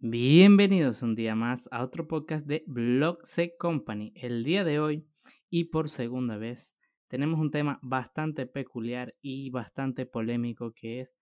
Bienvenidos 0.00 1.02
un 1.02 1.14
día 1.14 1.34
más 1.34 1.68
a 1.70 1.82
otro 1.84 2.08
podcast 2.08 2.46
de 2.46 2.64
Blog 2.66 3.18
C 3.24 3.54
Company. 3.58 4.12
El 4.14 4.42
día 4.42 4.64
de 4.64 4.80
hoy 4.80 5.06
y 5.50 5.64
por 5.64 5.90
segunda 5.90 6.36
vez 6.36 6.74
tenemos 7.08 7.38
un 7.38 7.50
tema 7.50 7.78
bastante 7.82 8.46
peculiar 8.46 9.14
y 9.20 9.50
bastante 9.50 10.06
polémico 10.06 10.72
que 10.72 11.00
es 11.00 11.14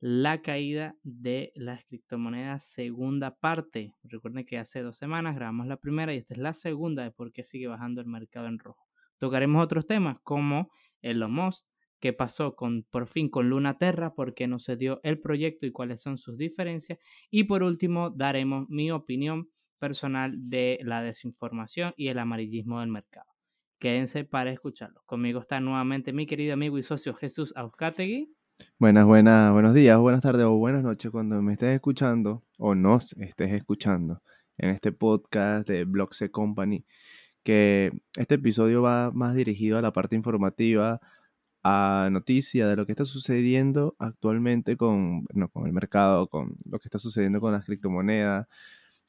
la 0.00 0.42
caída 0.42 0.96
de 1.02 1.52
las 1.54 1.84
criptomonedas 1.84 2.70
segunda 2.70 3.36
parte. 3.36 3.94
Recuerden 4.02 4.44
que 4.44 4.58
hace 4.58 4.82
dos 4.82 4.96
semanas 4.96 5.34
grabamos 5.34 5.66
la 5.66 5.78
primera 5.78 6.14
y 6.14 6.18
esta 6.18 6.34
es 6.34 6.40
la 6.40 6.52
segunda 6.52 7.02
de 7.02 7.10
por 7.10 7.32
qué 7.32 7.44
sigue 7.44 7.66
bajando 7.66 8.00
el 8.00 8.06
mercado 8.06 8.46
en 8.46 8.58
rojo. 8.58 8.87
Tocaremos 9.18 9.62
otros 9.62 9.86
temas 9.86 10.18
como 10.22 10.70
el 11.02 11.26
Musk, 11.28 11.66
qué 12.00 12.12
pasó 12.12 12.54
con 12.54 12.84
por 12.90 13.08
fin 13.08 13.28
con 13.28 13.50
Luna 13.50 13.78
Terra, 13.78 14.14
por 14.14 14.34
qué 14.34 14.46
no 14.46 14.58
se 14.58 14.76
dio 14.76 15.00
el 15.02 15.20
proyecto 15.20 15.66
y 15.66 15.72
cuáles 15.72 16.00
son 16.00 16.18
sus 16.18 16.36
diferencias. 16.36 16.98
Y 17.30 17.44
por 17.44 17.62
último, 17.62 18.10
daremos 18.10 18.68
mi 18.68 18.90
opinión 18.90 19.48
personal 19.78 20.32
de 20.36 20.78
la 20.82 21.02
desinformación 21.02 21.94
y 21.96 22.08
el 22.08 22.18
amarillismo 22.18 22.80
del 22.80 22.90
mercado. 22.90 23.26
Quédense 23.78 24.24
para 24.24 24.50
escucharlo. 24.50 25.02
Conmigo 25.06 25.40
está 25.40 25.60
nuevamente 25.60 26.12
mi 26.12 26.26
querido 26.26 26.54
amigo 26.54 26.78
y 26.78 26.82
socio 26.82 27.14
Jesús 27.14 27.52
Auscategui. 27.56 28.34
Buenas, 28.76 29.06
buenas, 29.06 29.52
buenos 29.52 29.72
días, 29.72 29.98
buenas 30.00 30.22
tardes 30.22 30.44
o 30.44 30.56
buenas 30.56 30.82
noches 30.82 31.12
cuando 31.12 31.40
me 31.42 31.52
estés 31.52 31.76
escuchando 31.76 32.42
o 32.58 32.74
nos 32.74 33.12
estés 33.12 33.52
escuchando 33.52 34.20
en 34.56 34.70
este 34.70 34.90
podcast 34.90 35.68
de 35.68 35.86
C 36.10 36.30
Company, 36.30 36.84
que 37.42 37.92
este 38.16 38.36
episodio 38.36 38.82
va 38.82 39.10
más 39.12 39.34
dirigido 39.34 39.78
a 39.78 39.82
la 39.82 39.92
parte 39.92 40.16
informativa, 40.16 41.00
a 41.64 42.08
noticias 42.12 42.68
de 42.68 42.76
lo 42.76 42.86
que 42.86 42.92
está 42.92 43.04
sucediendo 43.04 43.96
actualmente 43.98 44.76
con, 44.76 45.26
no, 45.34 45.48
con 45.48 45.66
el 45.66 45.72
mercado, 45.72 46.28
con 46.28 46.56
lo 46.64 46.78
que 46.78 46.88
está 46.88 46.98
sucediendo 46.98 47.40
con 47.40 47.52
las 47.52 47.66
criptomonedas, 47.66 48.46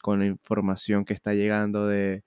con 0.02 0.20
la 0.20 0.26
información 0.28 1.06
que 1.06 1.14
está 1.14 1.34
llegando 1.34 1.88
de, 1.88 2.24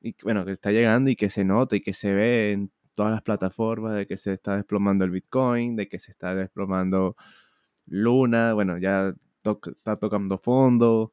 y, 0.00 0.14
bueno, 0.22 0.44
que 0.44 0.52
está 0.52 0.70
llegando 0.72 1.10
y 1.10 1.16
que 1.16 1.30
se 1.30 1.44
nota 1.44 1.76
y 1.76 1.80
que 1.80 1.94
se 1.94 2.14
ve 2.14 2.52
en 2.52 2.72
todas 2.94 3.12
las 3.12 3.22
plataformas 3.22 3.94
de 3.96 4.06
que 4.06 4.16
se 4.16 4.32
está 4.32 4.56
desplomando 4.56 5.04
el 5.04 5.10
Bitcoin, 5.12 5.76
de 5.76 5.88
que 5.88 5.98
se 5.98 6.12
está 6.12 6.34
desplomando 6.34 7.16
Luna, 7.86 8.54
bueno, 8.54 8.78
ya 8.78 9.14
está 9.38 9.96
tocando 9.96 10.38
fondo, 10.38 11.12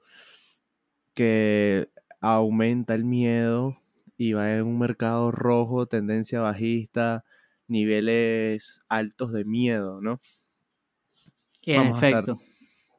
que 1.14 1.90
aumenta 2.22 2.96
el 2.96 3.06
miedo 3.06 3.78
y 4.18 4.34
va 4.34 4.56
en 4.56 4.64
un 4.64 4.80
mercado 4.80 5.32
rojo, 5.32 5.88
tendencia 5.88 6.42
bajista, 6.42 7.24
niveles 7.68 8.80
altos 8.88 9.32
de 9.34 9.46
miedo, 9.46 10.02
¿no? 10.02 10.20
Y 11.62 11.74
en 11.74 11.84
Vamos 11.84 12.04
a 12.04 12.08
estar 12.08 12.24
efecto, 12.24 12.42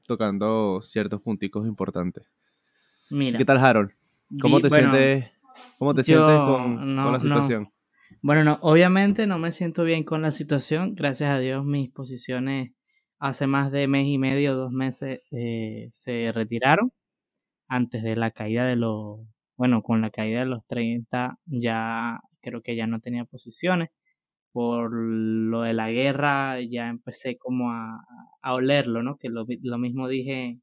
Tocando 0.07 0.81
ciertos 0.83 1.21
punticos 1.21 1.67
importantes. 1.67 2.25
mira. 3.11 3.39
¿Qué 3.39 3.45
tal, 3.45 3.59
Harold? 3.59 3.91
¿Cómo 4.41 4.61
te 4.61 4.69
bueno, 4.69 4.93
sientes? 4.93 5.31
¿Cómo 5.79 5.95
te 5.95 6.03
sientes 6.03 6.37
con, 6.37 6.97
la 6.97 7.03
no. 7.05 7.21
situación? 7.21 7.73
Bueno, 8.23 8.45
no, 8.45 8.59
obviamente 8.61 9.27
no 9.27 9.39
me 9.39 9.53
siento 9.53 9.85
bien 9.85 10.05
con 10.05 10.23
la 10.23 10.31
situación. 10.31 10.95
Gracias 10.95 11.31
a 11.31 11.39
Dios 11.39 11.65
mis 11.65 11.91
posiciones 11.91 12.73
hace 13.19 13.47
más 13.47 13.73
de 13.73 13.89
mes 13.89 14.07
y 14.07 14.19
medio, 14.19 14.55
dos 14.55 14.73
meses, 14.73 15.21
eh, 15.31 15.89
se 15.93 16.33
retiraron. 16.33 16.93
Antes 17.69 18.03
de 18.03 18.15
la 18.15 18.31
caída 18.31 18.65
de 18.65 18.77
los, 18.77 19.21
bueno, 19.57 19.83
con 19.83 20.01
la 20.01 20.11
caída 20.11 20.41
de 20.41 20.47
los 20.47 20.67
30 20.67 21.39
ya 21.47 22.21
creo 22.41 22.63
que 22.63 22.77
ya 22.77 22.87
no 22.87 23.01
tenía 23.01 23.25
posiciones. 23.25 23.91
Por 24.53 24.91
lo 24.93 25.63
de 25.63 25.75
la 25.75 25.91
guerra 25.91 26.61
ya 26.63 26.89
empecé 26.89 27.37
como 27.37 27.73
a, 27.73 28.05
a 28.41 28.55
olerlo, 28.55 29.03
¿no? 29.03 29.19
Que 29.19 29.29
lo, 29.29 29.45
lo 29.63 29.79
mismo 29.79 30.09
dije 30.09 30.59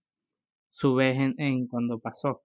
su 0.69 0.95
vez 0.95 1.19
en, 1.19 1.35
en 1.37 1.67
cuando 1.67 1.99
pasó. 1.99 2.41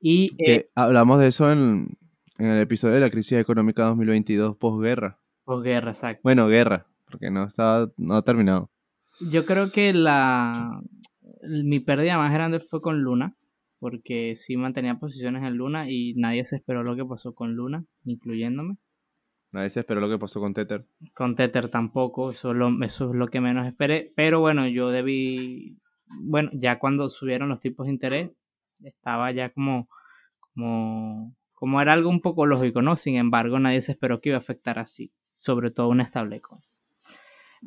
Y 0.00 0.32
eh, 0.44 0.70
hablamos 0.74 1.20
de 1.20 1.28
eso 1.28 1.52
en, 1.52 1.96
en 2.38 2.46
el 2.46 2.60
episodio 2.60 2.94
de 2.94 3.00
la 3.00 3.10
crisis 3.10 3.38
económica 3.38 3.84
2022 3.84 4.56
posguerra. 4.56 5.20
posguerra, 5.44 5.90
exacto. 5.90 6.20
Bueno, 6.24 6.48
guerra, 6.48 6.86
porque 7.08 7.30
no 7.30 7.44
estaba, 7.44 7.90
no 7.96 8.16
ha 8.16 8.22
terminado. 8.22 8.70
Yo 9.20 9.46
creo 9.46 9.70
que 9.70 9.92
la 9.92 10.82
mi 11.42 11.80
pérdida 11.80 12.18
más 12.18 12.32
grande 12.32 12.60
fue 12.60 12.80
con 12.80 13.02
Luna, 13.02 13.36
porque 13.84 14.34
sí 14.34 14.56
mantenía 14.56 14.94
posiciones 14.94 15.44
en 15.44 15.58
Luna 15.58 15.90
y 15.90 16.14
nadie 16.14 16.42
se 16.46 16.56
esperó 16.56 16.82
lo 16.82 16.96
que 16.96 17.04
pasó 17.04 17.34
con 17.34 17.54
Luna, 17.54 17.84
incluyéndome. 18.06 18.78
Nadie 19.52 19.68
se 19.68 19.80
esperó 19.80 20.00
lo 20.00 20.08
que 20.08 20.18
pasó 20.18 20.40
con 20.40 20.54
Tether. 20.54 20.86
Con 21.12 21.34
Tether 21.34 21.68
tampoco, 21.68 22.30
eso 22.30 22.52
es, 22.52 22.56
lo, 22.56 22.82
eso 22.82 23.10
es 23.10 23.14
lo 23.14 23.28
que 23.28 23.42
menos 23.42 23.66
esperé. 23.66 24.10
Pero 24.16 24.40
bueno, 24.40 24.66
yo 24.68 24.88
debí, 24.88 25.76
bueno, 26.06 26.48
ya 26.54 26.78
cuando 26.78 27.10
subieron 27.10 27.50
los 27.50 27.60
tipos 27.60 27.84
de 27.84 27.92
interés, 27.92 28.30
estaba 28.82 29.30
ya 29.32 29.50
como, 29.50 29.90
como, 30.38 31.36
como 31.52 31.82
era 31.82 31.92
algo 31.92 32.08
un 32.08 32.22
poco 32.22 32.46
lógico, 32.46 32.80
¿no? 32.80 32.96
Sin 32.96 33.16
embargo, 33.16 33.58
nadie 33.58 33.82
se 33.82 33.92
esperó 33.92 34.22
que 34.22 34.30
iba 34.30 34.36
a 34.36 34.40
afectar 34.40 34.78
así, 34.78 35.12
sobre 35.34 35.70
todo 35.70 35.90
un 35.90 36.02
stablecoin. 36.02 36.62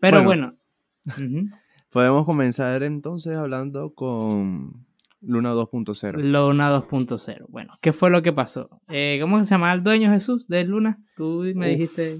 Pero 0.01 0.23
Bueno. 0.23 0.57
Podemos 1.91 2.25
comenzar 2.25 2.81
entonces 2.81 3.37
hablando 3.37 3.93
con 3.93 4.86
Luna 5.21 5.53
2.0. 5.53 6.13
Luna 6.21 6.71
2.0. 6.71 7.45
Bueno, 7.49 7.73
¿qué 7.81 7.91
fue 7.93 8.09
lo 8.09 8.21
que 8.21 8.33
pasó? 8.33 8.81
Eh, 8.87 9.17
¿Cómo 9.21 9.43
se 9.43 9.49
llama 9.49 9.73
el 9.73 9.83
dueño 9.83 10.11
Jesús 10.11 10.47
de 10.47 10.63
Luna? 10.63 10.99
Tú 11.15 11.43
me 11.55 11.71
Uf, 11.73 11.77
dijiste. 11.79 12.17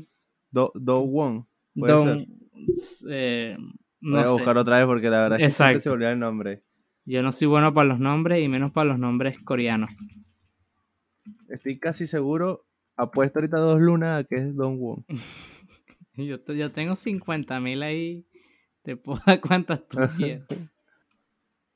Do, 0.52 0.72
Do 0.76 1.02
Won. 1.02 1.48
Puede 1.76 1.94
Don. 1.94 2.26
ser. 2.76 3.10
eh, 3.12 3.58
Voy 4.02 4.20
a 4.20 4.28
sé. 4.28 4.34
buscar 4.34 4.58
otra 4.58 4.78
vez 4.80 4.88
porque 4.88 5.10
la 5.10 5.22
verdad 5.22 5.40
es 5.40 5.46
que 5.48 5.50
siempre 5.52 5.80
se 5.80 5.90
olvida 5.90 6.12
el 6.12 6.20
nombre. 6.20 6.64
Yo 7.06 7.22
no 7.22 7.32
soy 7.32 7.48
bueno 7.48 7.74
para 7.74 7.88
los 7.88 8.00
nombres 8.00 8.44
y 8.44 8.48
menos 8.48 8.72
para 8.72 8.90
los 8.90 9.00
nombres 9.00 9.40
coreanos. 9.44 9.90
Estoy 11.50 11.80
casi 11.80 12.08
seguro, 12.08 12.66
apuesto 12.96 13.40
ahorita 13.40 13.60
dos 13.60 13.80
lunas 13.80 14.20
a 14.22 14.24
que 14.28 14.36
es 14.36 14.56
Don 14.56 14.78
Won. 14.80 15.06
Yo, 16.20 16.38
yo 16.48 16.72
tengo 16.72 16.96
50 16.96 17.60
mil 17.60 17.84
ahí. 17.84 18.26
Te 18.82 18.96
puedo 18.98 19.22
dar 19.24 19.40
cuantas 19.40 19.88
tú 19.88 20.00
quieras. 20.18 20.48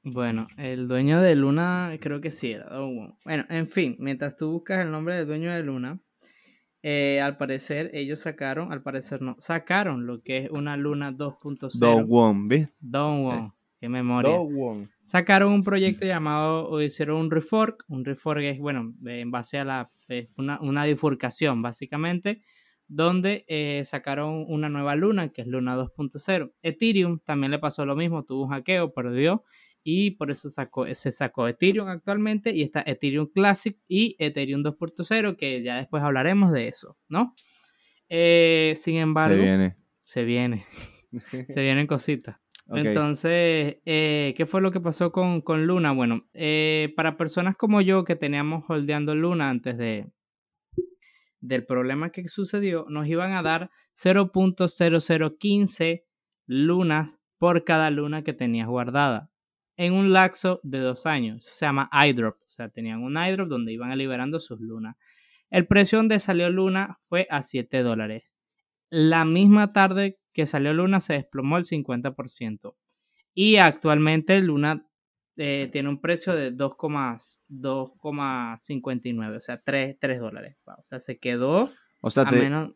Bueno, 0.04 0.48
el 0.58 0.88
dueño 0.88 1.22
de 1.22 1.36
Luna 1.36 1.96
creo 2.02 2.22
que 2.22 2.32
sí 2.32 2.52
era 2.52 2.70
Don 2.70 2.98
Won. 2.98 3.16
Bueno, 3.24 3.46
en 3.50 3.68
fin, 3.68 3.96
mientras 4.00 4.36
tú 4.36 4.52
buscas 4.52 4.80
el 4.80 4.92
nombre 4.92 5.16
del 5.16 5.28
dueño 5.28 5.54
de 5.54 5.64
Luna, 5.64 6.00
eh, 6.82 7.22
al 7.22 7.38
parecer 7.38 7.92
ellos 7.94 8.22
sacaron, 8.22 8.72
al 8.72 8.82
parecer 8.82 9.22
no, 9.22 9.36
sacaron 9.40 10.08
lo 10.08 10.24
que 10.24 10.38
es 10.40 10.50
una 10.50 10.76
Luna 10.78 11.12
2.0. 11.12 11.80
Do 11.80 12.06
Won, 12.06 12.48
¿ves? 12.48 12.70
Don 12.80 13.26
Won, 13.26 13.54
qué 13.80 13.90
memoria. 13.90 14.32
Do 14.32 14.42
Won. 14.42 14.90
Sacaron 15.06 15.52
un 15.52 15.64
proyecto 15.64 16.06
llamado, 16.06 16.70
o 16.70 16.82
hicieron 16.82 17.18
un 17.18 17.30
refork. 17.30 17.84
Un 17.88 18.06
refork 18.06 18.42
es, 18.44 18.60
bueno, 18.60 18.94
en 19.06 19.30
base 19.30 19.60
a 19.60 19.66
la, 19.66 19.88
es 20.08 20.34
una, 20.38 20.60
una 20.62 20.86
bifurcación, 20.86 21.62
básicamente, 21.62 22.42
donde 22.88 23.46
eh, 23.48 23.84
sacaron 23.86 24.46
una 24.48 24.70
nueva 24.70 24.96
luna, 24.96 25.30
que 25.30 25.42
es 25.42 25.48
Luna 25.48 25.76
2.0. 25.76 26.54
Ethereum 26.62 27.20
también 27.20 27.52
le 27.52 27.60
pasó 27.60 27.86
lo 27.86 27.96
mismo, 27.96 28.24
tuvo 28.24 28.46
un 28.46 28.52
hackeo, 28.52 28.94
perdió, 28.94 29.44
y 29.84 30.12
por 30.12 30.30
eso 30.32 30.50
sacó, 30.50 30.86
se 30.94 31.12
sacó 31.12 31.48
Ethereum 31.48 31.88
actualmente, 31.88 32.52
y 32.52 32.62
está 32.62 32.84
Ethereum 32.86 33.28
Classic 33.28 33.78
y 33.88 34.16
Ethereum 34.20 34.64
2.0, 34.64 35.38
que 35.38 35.64
ya 35.64 35.78
después 35.78 36.04
hablaremos 36.04 36.52
de 36.52 36.68
eso, 36.68 36.98
¿no? 37.08 37.34
Eh, 38.10 38.74
sin 38.76 38.98
embargo, 38.98 39.38
Se 39.38 39.42
viene. 39.42 39.78
se 40.02 40.24
viene, 40.24 40.66
se 41.48 41.62
vienen 41.62 41.88
cositas. 41.88 42.38
Entonces, 42.74 43.80
eh, 43.86 44.34
¿qué 44.38 44.46
fue 44.46 44.62
lo 44.62 44.72
que 44.72 44.80
pasó 44.80 45.12
con, 45.12 45.42
con 45.42 45.68
Luna? 45.68 45.92
Bueno, 45.92 46.26
eh, 46.34 46.94
para 46.96 47.18
personas 47.18 47.58
como 47.58 47.82
yo 47.82 48.06
que 48.06 48.16
teníamos 48.16 48.64
holdeando 48.70 49.14
Luna 49.16 49.50
antes 49.50 49.78
de 49.78 50.10
del 51.42 51.66
problema 51.66 52.12
que 52.12 52.28
sucedió, 52.28 52.86
nos 52.88 53.08
iban 53.08 53.34
a 53.34 53.42
dar 53.42 53.72
0.0015 53.98 56.04
lunas 56.46 57.20
por 57.40 57.64
cada 57.64 57.90
luna 57.90 58.24
que 58.24 58.34
tenías 58.34 58.68
guardada 58.68 59.31
en 59.78 59.94
un 59.94 60.12
lapso 60.14 60.60
de 60.64 60.80
dos 60.80 61.06
años. 61.06 61.46
Eso 61.46 61.56
se 61.56 61.66
llama 61.66 61.90
iDrop. 62.08 62.38
O 62.42 62.50
sea, 62.50 62.70
tenían 62.70 63.02
un 63.04 63.18
iDrop 63.18 63.48
donde 63.48 63.72
iban 63.74 63.98
liberando 63.98 64.40
sus 64.40 64.60
lunas. 64.60 64.96
El 65.50 65.68
precio 65.68 65.98
donde 65.98 66.20
salió 66.20 66.50
Luna 66.50 66.98
fue 67.02 67.28
a 67.30 67.42
7 67.42 67.84
dólares. 67.84 68.24
La 68.90 69.26
misma 69.26 69.74
tarde 69.74 70.20
que 70.34 70.46
salió 70.46 70.74
Luna 70.74 71.02
se 71.02 71.14
desplomó 71.14 71.58
el 71.58 71.66
50%. 71.66 72.76
Y 73.34 73.58
actualmente 73.58 74.40
Luna 74.42 74.86
eh, 75.38 75.70
tiene 75.72 75.90
un 75.90 76.00
precio 76.02 76.36
de 76.36 76.52
2,- 76.56 77.40
2,59, 77.50 79.38
o 79.38 79.42
sea, 79.42 79.58
3, 79.60 79.98
3 80.00 80.20
dólares. 80.20 80.58
O 80.66 80.84
sea, 80.84 81.00
se 81.00 81.20
quedó 81.20 81.70
O 82.02 82.10
sea, 82.12 82.24
a 82.24 82.32
menos. 82.32 82.72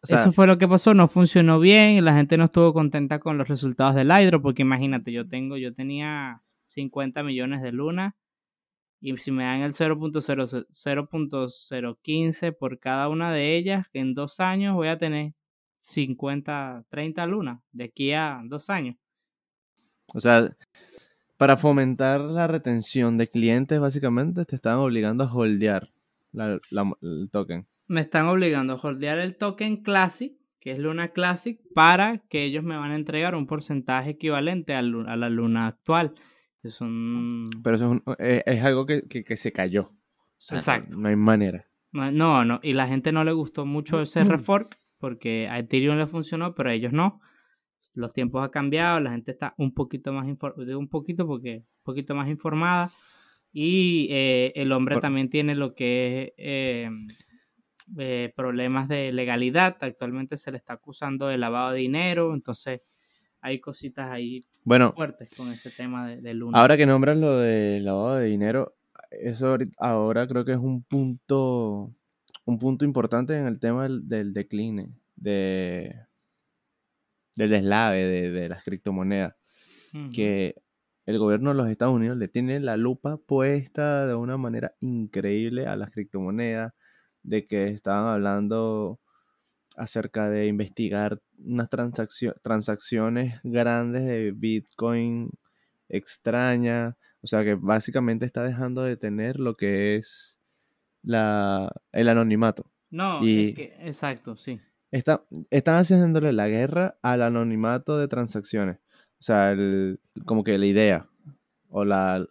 o 0.01 0.07
sea, 0.07 0.21
eso 0.21 0.31
fue 0.31 0.47
lo 0.47 0.57
que 0.57 0.67
pasó, 0.67 0.93
no 0.93 1.07
funcionó 1.07 1.59
bien, 1.59 2.03
la 2.05 2.13
gente 2.15 2.37
no 2.37 2.45
estuvo 2.45 2.73
contenta 2.73 3.19
con 3.19 3.37
los 3.37 3.47
resultados 3.47 3.95
del 3.95 4.09
Hydro, 4.11 4.41
porque 4.41 4.61
imagínate, 4.61 5.11
yo 5.11 5.27
tengo, 5.27 5.57
yo 5.57 5.73
tenía 5.73 6.41
50 6.69 7.23
millones 7.23 7.61
de 7.61 7.71
luna 7.71 8.15
y 9.01 9.17
si 9.17 9.31
me 9.31 9.43
dan 9.43 9.61
el 9.61 9.73
0.0 9.73 10.45
0.015 10.71 12.51
por 12.51 12.79
cada 12.79 13.09
una 13.09 13.31
de 13.33 13.55
ellas, 13.57 13.87
en 13.93 14.13
dos 14.13 14.39
años 14.39 14.75
voy 14.75 14.89
a 14.89 14.97
tener 14.97 15.33
50, 15.79 16.83
30 16.89 17.25
lunas 17.25 17.59
de 17.71 17.85
aquí 17.85 18.13
a 18.13 18.41
dos 18.45 18.69
años. 18.69 18.95
o 20.13 20.19
sea, 20.19 20.55
para 21.37 21.57
fomentar 21.57 22.21
la 22.21 22.47
retención 22.47 23.17
de 23.17 23.27
clientes, 23.27 23.79
básicamente 23.79 24.45
te 24.45 24.55
estaban 24.57 24.79
obligando 24.79 25.23
a 25.23 25.33
holdear 25.33 25.87
la- 26.33 26.59
la- 26.71 26.93
el 27.01 27.29
token. 27.31 27.67
Me 27.89 28.01
están 28.01 28.27
obligando 28.27 28.74
a 28.74 28.75
holdear 28.77 29.19
el 29.19 29.36
token 29.36 29.77
Classic, 29.83 30.31
que 30.62 30.71
es 30.71 30.80
Luna 30.80 31.09
Classic, 31.09 31.59
para 31.74 32.19
que 32.30 32.44
ellos 32.45 32.63
me 32.63 32.77
van 32.77 32.91
a 32.91 32.95
entregar 32.95 33.36
un 33.36 33.47
porcentaje 33.47 34.12
equivalente 34.12 34.74
a, 34.75 34.81
la 34.81 35.30
luna 35.30 35.68
actual. 35.68 36.13
Que 36.62 36.69
son 36.69 37.44
Pero 37.63 37.75
eso 37.75 37.86
es, 37.86 37.91
un- 37.91 38.03
eh, 38.19 38.44
es 38.45 38.63
algo 38.63 38.86
que, 38.86 39.03
que- 39.09 39.24
que 39.24 39.36
se 39.38 39.51
cayó. 39.51 39.83
O 39.91 39.95
sea, 40.38 40.56
no- 40.56 40.59
Exacto. 40.59 40.97
No, 40.97 41.07
hay 41.09 41.15
manera. 41.15 41.65
No, 41.91 42.12
no, 42.12 42.45
no, 42.45 42.59
y 42.62 42.74
la 42.74 42.88
gente 42.88 43.12
no 43.12 43.24
le 43.24 43.31
gustó 43.31 43.65
mucho 43.65 44.01
ese 44.01 44.19
refork 44.45 44.75
porque 45.00 45.47
a 45.50 45.57
Ethereum 45.59 45.97
le 45.97 46.06
funcionó, 46.07 46.53
pero 46.56 46.69
a 46.69 46.74
ellos 46.74 46.94
no. 46.94 47.19
Los 47.95 48.13
tiempos 48.13 48.44
han 48.44 48.50
cambiado, 48.51 49.00
la 49.00 49.12
gente 49.12 49.31
está 49.31 49.56
un 49.57 49.74
poquito 49.74 50.13
más 50.13 50.27
informada, 50.27 50.77
un 50.77 50.89
poquito 50.89 51.25
porque 51.25 51.63
un 51.80 51.83
poquito 51.83 52.13
más 52.13 52.27
informada 52.30 52.92
y 53.51 54.07
eh, 54.12 54.51
el 54.56 54.71
hombre 54.74 54.95
Por- 54.95 55.01
también 55.01 55.30
tiene 55.30 55.56
lo 55.56 55.74
que 55.74 56.21
es 56.21 56.33
eh, 56.38 56.89
eh, 57.97 58.33
problemas 58.36 58.88
de 58.88 59.12
legalidad. 59.12 59.77
Actualmente 59.81 60.38
se 60.38 60.51
le 60.51 60.57
está 60.57 60.74
acusando 60.74 61.27
de 61.27 61.38
lavado 61.38 61.71
de 61.71 61.80
dinero, 61.80 62.33
entonces 62.33 62.81
hay 63.41 63.59
cositas 63.59 64.12
ahí 64.12 64.45
Bueno, 64.63 64.94
fuertes 64.94 65.30
con 65.36 65.51
ese 65.51 65.71
tema 65.71 66.07
de, 66.09 66.21
de 66.21 66.33
Luna. 66.33 66.59
ahora 66.59 66.75
que 66.77 66.86
nombras 66.86 67.18
lo 67.18 67.38
de 67.38 67.80
lavado 67.80 68.18
de 68.18 68.27
dinero, 68.27 68.75
eso 69.12 69.57
ahora 69.77 70.27
creo 70.27 70.44
que 70.45 70.51
es 70.51 70.57
un 70.57 70.83
punto, 70.83 71.94
un 72.45 72.59
punto 72.59 72.86
importante 72.86 73.36
en 73.38 73.47
el 73.47 73.59
tema 73.59 73.83
del, 73.83 74.07
del 74.07 74.33
decline, 74.33 74.89
de, 75.15 75.95
del 77.35 77.50
deslave 77.50 78.06
de, 78.06 78.31
de 78.31 78.50
las 78.50 78.63
criptomonedas. 78.63 79.35
Que 80.13 80.53
el 81.07 81.18
gobierno 81.18 81.50
de 81.50 81.56
los 81.56 81.68
Estados 81.68 81.95
Unidos 81.95 82.15
le 82.18 82.27
tiene 82.27 82.59
la 82.59 82.77
lupa 82.77 83.18
puesta 83.18 84.06
de 84.06 84.13
una 84.13 84.38
manera 84.38 84.75
increíble 84.81 85.65
a 85.65 85.75
las 85.75 85.89
criptomonedas, 85.89 86.74
de 87.24 87.45
que 87.48 87.68
estaban 87.69 88.06
hablando 88.13 89.00
acerca 89.75 90.30
de 90.30 90.48
investigar 90.48 91.21
unas 91.38 91.69
transaccio- 91.69 92.36
transacciones 92.42 93.39
grandes 93.44 94.06
de 94.06 94.31
Bitcoin 94.31 95.30
extrañas, 95.88 96.95
o 97.21 97.27
sea 97.27 97.44
que 97.44 97.56
básicamente 97.56 98.25
está 98.25 98.44
dejando 98.44 98.83
de 98.83 98.98
tener 98.98 99.39
lo 99.39 99.56
que 99.56 99.95
es 99.95 100.39
la, 101.01 101.71
el 101.92 102.10
anonimato. 102.10 102.71
No, 102.89 103.24
y- 103.25 103.50
es 103.50 103.56
que, 103.56 103.75
exacto, 103.81 104.36
sí. 104.36 104.60
Está, 104.92 105.24
están 105.51 105.75
haciéndole 105.77 106.33
la 106.33 106.48
guerra 106.48 106.98
al 107.04 107.21
anonimato 107.21 107.98
de 107.98 108.07
transacciones. 108.07 108.77
O 109.19 109.21
sea, 109.24 109.51
el- 109.51 110.00
como 110.25 110.44
que 110.44 110.57
la 110.57 110.66
idea 110.66 111.07
o 111.69 111.86
la, 111.86 112.25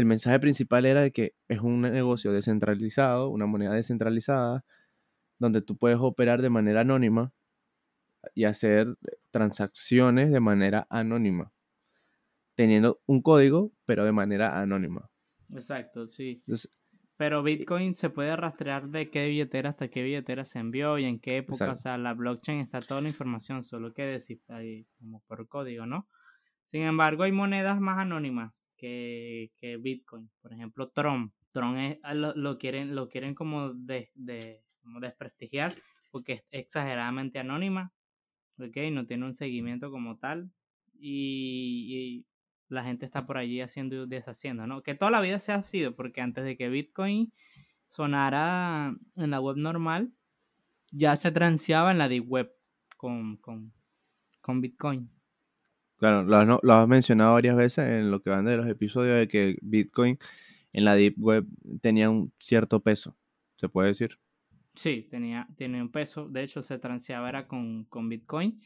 el 0.00 0.06
mensaje 0.06 0.40
principal 0.40 0.86
era 0.86 1.02
de 1.02 1.12
que 1.12 1.34
es 1.46 1.60
un 1.60 1.82
negocio 1.82 2.32
descentralizado, 2.32 3.28
una 3.28 3.46
moneda 3.46 3.74
descentralizada, 3.74 4.64
donde 5.38 5.62
tú 5.62 5.76
puedes 5.76 5.98
operar 6.00 6.42
de 6.42 6.50
manera 6.50 6.80
anónima 6.80 7.32
y 8.34 8.44
hacer 8.44 8.96
transacciones 9.30 10.30
de 10.32 10.40
manera 10.40 10.86
anónima, 10.90 11.52
teniendo 12.54 13.00
un 13.06 13.22
código, 13.22 13.72
pero 13.86 14.04
de 14.04 14.12
manera 14.12 14.58
anónima. 14.60 15.10
Exacto, 15.52 16.08
sí. 16.08 16.42
Entonces, 16.46 16.74
Pero 17.16 17.42
Bitcoin 17.42 17.94
se 17.94 18.08
puede 18.08 18.34
rastrear 18.36 18.88
de 18.88 19.10
qué 19.10 19.26
billetera 19.26 19.70
hasta 19.70 19.88
qué 19.88 20.02
billetera 20.02 20.46
se 20.46 20.58
envió 20.58 20.98
y 20.98 21.04
en 21.04 21.20
qué 21.20 21.38
época. 21.38 21.64
Exacto. 21.64 21.74
O 21.74 21.76
sea, 21.76 21.98
la 21.98 22.14
blockchain 22.14 22.60
está 22.60 22.80
toda 22.80 23.02
la 23.02 23.08
información, 23.08 23.62
solo 23.62 23.92
que 23.92 24.02
decir 24.02 24.40
ahí 24.48 24.86
como 24.98 25.20
por 25.26 25.46
código, 25.46 25.84
¿no? 25.84 26.08
Sin 26.64 26.82
embargo, 26.82 27.24
hay 27.24 27.32
monedas 27.32 27.80
más 27.80 27.98
anónimas 27.98 28.54
que, 28.80 29.52
que 29.60 29.76
Bitcoin. 29.76 30.30
Por 30.40 30.52
ejemplo, 30.52 30.88
Tron. 30.88 31.32
Tron 31.52 31.78
es- 31.78 31.98
ah, 32.02 32.14
lo, 32.14 32.34
lo 32.34 32.58
quieren, 32.58 32.94
lo 32.94 33.08
quieren 33.08 33.34
como, 33.34 33.72
de, 33.74 34.10
de- 34.14 34.62
como 34.82 35.00
desprestigiar 35.00 35.74
porque 36.10 36.32
es 36.32 36.44
exageradamente 36.50 37.38
anónima. 37.38 37.92
¿Ok? 38.58 38.76
No 38.92 39.06
tiene 39.06 39.26
un 39.26 39.34
seguimiento 39.34 39.90
como 39.90 40.18
tal. 40.18 40.50
Y, 40.98 42.26
la 42.68 42.84
gente 42.84 43.04
está 43.04 43.26
por 43.26 43.36
allí 43.36 43.60
haciendo 43.60 44.04
y 44.04 44.08
deshaciendo, 44.08 44.64
¿no? 44.64 44.82
Que 44.82 44.94
toda 44.94 45.10
la 45.10 45.20
vida 45.20 45.40
se 45.40 45.50
ha 45.50 45.60
sido, 45.64 45.96
porque 45.96 46.20
antes 46.20 46.44
de 46.44 46.56
que 46.56 46.68
Bitcoin 46.68 47.32
sonara 47.88 48.94
en 49.16 49.30
la 49.30 49.40
web 49.40 49.56
normal, 49.56 50.12
ya 50.92 51.16
se 51.16 51.32
transeaba 51.32 51.90
en 51.90 51.98
la 51.98 52.08
deep 52.08 52.28
web 52.28 52.52
con, 52.96 53.38
con, 53.38 53.72
con 54.40 54.60
Bitcoin. 54.60 55.10
Claro, 56.00 56.24
lo 56.24 56.36
has, 56.36 56.46
no- 56.46 56.60
lo 56.62 56.72
has 56.72 56.88
mencionado 56.88 57.34
varias 57.34 57.56
veces 57.56 57.88
en 57.90 58.10
lo 58.10 58.20
que 58.22 58.30
van 58.30 58.46
de 58.46 58.56
los 58.56 58.66
episodios 58.66 59.18
de 59.18 59.28
que 59.28 59.56
Bitcoin 59.60 60.18
en 60.72 60.84
la 60.84 60.94
Deep 60.94 61.14
Web 61.18 61.46
tenía 61.82 62.08
un 62.10 62.32
cierto 62.40 62.80
peso, 62.80 63.16
se 63.56 63.68
puede 63.68 63.88
decir. 63.88 64.18
Sí, 64.74 65.06
tenía, 65.10 65.46
tiene 65.56 65.82
un 65.82 65.90
peso. 65.92 66.28
De 66.28 66.42
hecho, 66.42 66.62
se 66.62 66.78
transeaba 66.78 67.28
era 67.28 67.46
con, 67.46 67.84
con 67.84 68.08
Bitcoin. 68.08 68.60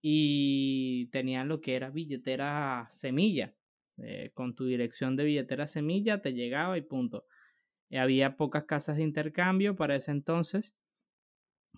Y 0.00 1.06
tenían 1.10 1.48
lo 1.48 1.60
que 1.60 1.74
era 1.74 1.90
billetera 1.90 2.86
semilla. 2.88 3.54
Eh, 3.98 4.30
con 4.32 4.54
tu 4.54 4.64
dirección 4.64 5.16
de 5.16 5.24
billetera 5.24 5.66
semilla 5.66 6.22
te 6.22 6.32
llegaba 6.32 6.78
y 6.78 6.82
punto. 6.82 7.26
Eh, 7.90 7.98
había 7.98 8.36
pocas 8.36 8.64
casas 8.64 8.96
de 8.96 9.02
intercambio 9.02 9.76
para 9.76 9.96
ese 9.96 10.12
entonces. 10.12 10.72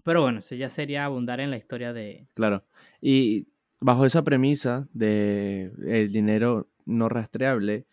Pero 0.05 0.23
bueno, 0.23 0.39
eso 0.39 0.55
ya 0.55 0.71
sería 0.71 1.07
abundar 1.07 1.41
en 1.41 1.51
la 1.51 1.57
historia 1.57 1.93
de... 1.93 2.29
Claro. 2.35 2.65
Y 3.01 3.49
bajo 3.81 4.07
esa 4.07 4.23
premisa 4.23 4.89
de 4.93 5.73
el 5.87 6.13
dinero 6.13 6.69
no 6.85 7.09
rastreable, 7.09 7.87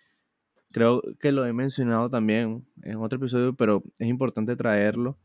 creo 0.71 1.01
que 1.19 1.31
lo 1.31 1.45
he 1.45 1.53
mencionado 1.53 2.09
también 2.09 2.65
en 2.83 2.97
otro 2.97 3.17
episodio, 3.17 3.55
pero 3.55 3.83
es 3.99 4.07
importante 4.07 4.55
traerlo 4.55 5.17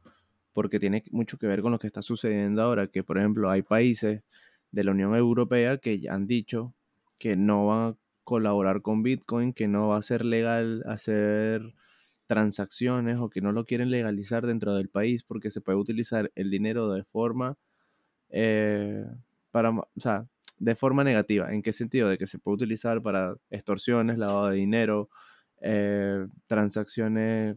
porque 0.52 0.78
tiene 0.78 1.02
mucho 1.10 1.38
que 1.38 1.46
ver 1.46 1.62
con 1.62 1.72
lo 1.72 1.78
que 1.78 1.86
está 1.86 2.02
sucediendo 2.02 2.62
ahora, 2.62 2.86
que 2.88 3.02
por 3.02 3.18
ejemplo 3.18 3.50
hay 3.50 3.62
países 3.62 4.22
de 4.70 4.84
la 4.84 4.92
Unión 4.92 5.14
Europea 5.16 5.78
que 5.78 6.00
ya 6.00 6.14
han 6.14 6.26
dicho 6.26 6.74
que 7.18 7.36
no 7.36 7.66
van 7.66 7.92
a 7.92 7.96
colaborar 8.24 8.82
con 8.82 9.02
Bitcoin, 9.02 9.52
que 9.52 9.68
no 9.68 9.88
va 9.88 9.98
a 9.98 10.02
ser 10.02 10.24
legal 10.24 10.82
hacer 10.86 11.74
transacciones 12.26 13.18
o 13.18 13.28
que 13.30 13.40
no 13.40 13.52
lo 13.52 13.64
quieren 13.64 13.90
legalizar 13.90 14.46
dentro 14.46 14.74
del 14.74 14.88
país 14.88 15.22
porque 15.24 15.50
se 15.50 15.60
puede 15.60 15.78
utilizar 15.78 16.30
el 16.34 16.50
dinero 16.50 16.92
de 16.92 17.04
forma 17.04 17.56
eh, 18.30 19.04
para, 19.50 19.70
o 19.70 19.86
sea, 19.96 20.26
de 20.58 20.74
forma 20.76 21.04
negativa. 21.04 21.52
¿En 21.52 21.62
qué 21.62 21.72
sentido? 21.72 22.08
De 22.08 22.18
que 22.18 22.26
se 22.26 22.38
puede 22.38 22.56
utilizar 22.56 23.02
para 23.02 23.34
extorsiones, 23.50 24.18
lavado 24.18 24.48
de 24.48 24.56
dinero, 24.56 25.08
eh, 25.60 26.26
transacciones 26.46 27.56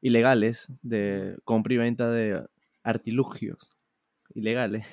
ilegales 0.00 0.72
de 0.82 1.36
compra 1.44 1.74
y 1.74 1.76
venta 1.78 2.10
de 2.10 2.44
artilugios 2.82 3.70
ilegales. 4.34 4.86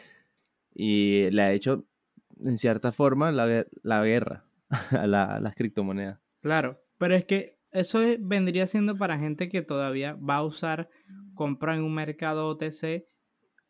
Y 0.74 1.29
le 1.31 1.41
ha 1.41 1.51
hecho, 1.51 1.86
en 2.43 2.58
cierta 2.58 2.91
forma, 2.91 3.31
la, 3.31 3.65
la 3.84 4.03
guerra 4.03 4.46
a, 4.91 5.08
la- 5.08 5.39
las 5.39 5.55
criptomonedas. 5.55 6.19
Claro, 6.41 6.79
pero 6.98 7.15
es 7.15 7.25
que 7.25 7.58
eso 7.72 8.01
es- 8.01 8.19
vendría 8.22 8.67
siendo 8.67 8.98
para 8.98 9.17
gente 9.19 9.50
que 9.50 9.62
todavía 9.62 10.13
va 10.13 10.38
a 10.38 10.43
usar 10.46 10.89
compra 11.34 11.75
en 11.75 11.84
un 11.84 11.93
mercado 11.96 12.48
OTC 12.48 13.08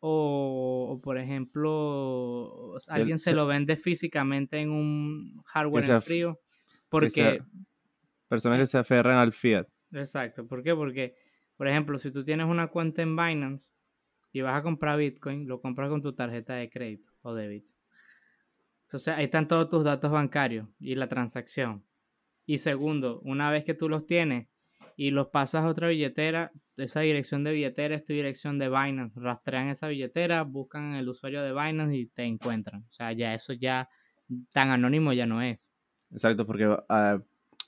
o, 0.00 0.88
o, 0.92 1.00
por 1.00 1.18
ejemplo, 1.18 2.76
alguien 2.88 3.18
se 3.18 3.30
se- 3.30 3.36
lo 3.36 3.46
vende 3.46 3.76
físicamente 3.76 4.58
en 4.58 4.70
un 4.70 5.42
hardware 5.46 5.90
en 5.90 6.02
frío. 6.02 6.34
Que 6.34 6.80
Porque, 6.88 7.10
sea- 7.10 7.46
personas 8.28 8.58
que 8.58 8.66
se 8.66 8.78
aferran 8.78 9.16
al 9.18 9.32
fiat. 9.32 9.66
exacto, 9.92 10.46
¿por 10.46 10.62
qué? 10.62 10.74
Porque, 10.74 11.14
por 11.56 11.68
ejemplo, 11.68 11.98
si 11.98 12.10
tú 12.10 12.24
tienes 12.24 12.46
una 12.46 12.68
cuenta 12.68 13.02
en 13.02 13.14
Binance 13.16 13.72
y 14.32 14.40
vas 14.40 14.58
a 14.58 14.62
comprar 14.62 14.98
Bitcoin, 14.98 15.46
lo 15.46 15.60
compras 15.60 15.88
con 15.90 16.02
tu 16.02 16.14
tarjeta 16.14 16.54
de 16.54 16.70
crédito 16.70 17.10
o 17.22 17.34
débito. 17.34 17.72
Entonces 18.84 19.14
ahí 19.14 19.24
están 19.24 19.46
todos 19.48 19.68
tus 19.68 19.84
datos 19.84 20.10
bancarios 20.10 20.68
y 20.80 20.94
la 20.94 21.08
transacción. 21.08 21.84
Y 22.46 22.58
segundo, 22.58 23.20
una 23.20 23.50
vez 23.50 23.64
que 23.64 23.74
tú 23.74 23.88
los 23.88 24.06
tienes 24.06 24.48
y 25.00 25.12
los 25.12 25.28
pasas 25.28 25.64
a 25.64 25.68
otra 25.68 25.88
billetera, 25.88 26.52
esa 26.76 27.00
dirección 27.00 27.42
de 27.42 27.52
billetera 27.52 27.94
es 27.94 28.04
tu 28.04 28.12
dirección 28.12 28.58
de 28.58 28.68
Binance, 28.68 29.18
rastrean 29.18 29.70
esa 29.70 29.88
billetera, 29.88 30.42
buscan 30.42 30.92
el 30.92 31.08
usuario 31.08 31.42
de 31.42 31.52
Binance 31.54 31.96
y 31.96 32.06
te 32.08 32.24
encuentran. 32.24 32.82
O 32.82 32.92
sea, 32.92 33.10
ya 33.12 33.32
eso 33.32 33.54
ya 33.54 33.88
tan 34.52 34.68
anónimo 34.68 35.14
ya 35.14 35.24
no 35.24 35.40
es. 35.40 35.58
Exacto, 36.10 36.46
porque 36.46 36.76
ah, 36.90 37.18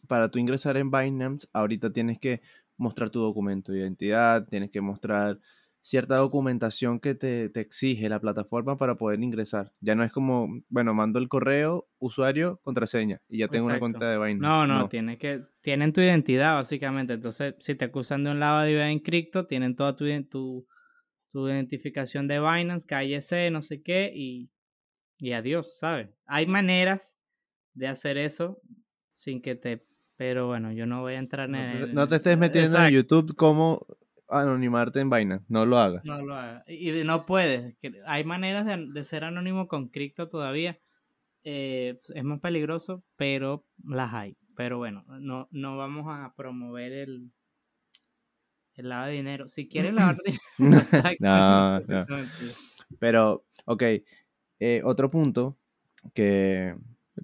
para 0.08 0.30
tú 0.30 0.40
ingresar 0.40 0.76
en 0.76 0.90
Binance, 0.90 1.48
ahorita 1.54 1.90
tienes 1.90 2.18
que 2.18 2.42
mostrar 2.76 3.08
tu 3.08 3.20
documento 3.20 3.72
de 3.72 3.78
identidad, 3.78 4.46
tienes 4.46 4.70
que 4.70 4.82
mostrar 4.82 5.38
cierta 5.82 6.16
documentación 6.16 7.00
que 7.00 7.14
te, 7.14 7.50
exige 7.60 8.08
la 8.08 8.20
plataforma 8.20 8.76
para 8.78 8.94
poder 8.94 9.20
ingresar. 9.20 9.72
Ya 9.80 9.94
no 9.94 10.04
es 10.04 10.12
como, 10.12 10.62
bueno, 10.68 10.94
mando 10.94 11.18
el 11.18 11.28
correo, 11.28 11.88
usuario, 11.98 12.60
contraseña 12.62 13.20
y 13.28 13.38
ya 13.38 13.48
tengo 13.48 13.66
una 13.66 13.80
cuenta 13.80 14.08
de 14.08 14.16
Binance. 14.16 14.40
No, 14.40 14.66
no, 14.66 14.88
Tiene 14.88 15.18
que, 15.18 15.42
tienen 15.60 15.92
tu 15.92 16.00
identidad 16.00 16.54
básicamente. 16.54 17.14
Entonces, 17.14 17.56
si 17.58 17.74
te 17.74 17.84
acusan 17.84 18.24
de 18.24 18.30
un 18.30 18.40
lavado 18.40 18.66
de 18.66 18.80
en 18.80 19.00
cripto, 19.00 19.46
tienen 19.46 19.74
toda 19.74 19.96
tu, 19.96 20.06
tu, 20.24 20.66
tu 21.32 21.48
identificación 21.48 22.28
de 22.28 22.38
Binance, 22.38 22.86
KYC, 22.86 23.50
no 23.50 23.62
sé 23.62 23.82
qué, 23.82 24.12
y, 24.14 24.50
y 25.18 25.32
adiós, 25.32 25.78
¿sabes? 25.78 26.08
Hay 26.26 26.46
maneras 26.46 27.18
de 27.74 27.88
hacer 27.88 28.18
eso 28.18 28.60
sin 29.14 29.42
que 29.42 29.56
te... 29.56 29.84
Pero 30.16 30.46
bueno, 30.46 30.70
yo 30.72 30.86
no 30.86 31.00
voy 31.00 31.14
a 31.14 31.18
entrar 31.18 31.48
en... 31.48 31.80
No 31.80 31.86
te, 31.86 31.92
no 31.92 32.08
te 32.08 32.16
estés 32.16 32.38
metiendo 32.38 32.78
en 32.78 32.92
YouTube 32.92 33.34
como 33.34 33.84
anonimarte 34.32 35.00
en 35.00 35.10
vaina, 35.10 35.42
no 35.48 35.66
lo 35.66 35.78
hagas. 35.78 36.04
No 36.04 36.22
lo 36.22 36.34
hagas. 36.34 36.64
Y 36.68 37.04
no 37.04 37.26
puedes. 37.26 37.76
Hay 38.06 38.24
maneras 38.24 38.66
de, 38.66 39.04
ser 39.04 39.24
anónimo 39.24 39.68
con 39.68 39.88
cripto 39.88 40.28
todavía. 40.28 40.78
Eh, 41.44 42.00
es 42.14 42.24
más 42.24 42.40
peligroso, 42.40 43.04
pero 43.16 43.66
las 43.84 44.12
hay. 44.14 44.36
Pero 44.56 44.78
bueno, 44.78 45.04
no, 45.08 45.48
no 45.50 45.76
vamos 45.76 46.06
a 46.08 46.34
promover 46.36 46.92
el, 46.92 47.32
el 48.74 48.88
lavado 48.88 49.08
de 49.08 49.16
dinero. 49.16 49.48
Si 49.48 49.68
quieres 49.68 49.92
lavar 49.92 50.16
dinero. 50.58 50.82
no, 51.20 51.80
no. 51.86 52.06
Pero, 52.98 53.44
ok. 53.66 53.82
Eh, 54.60 54.80
otro 54.84 55.10
punto 55.10 55.58
que, 56.14 56.76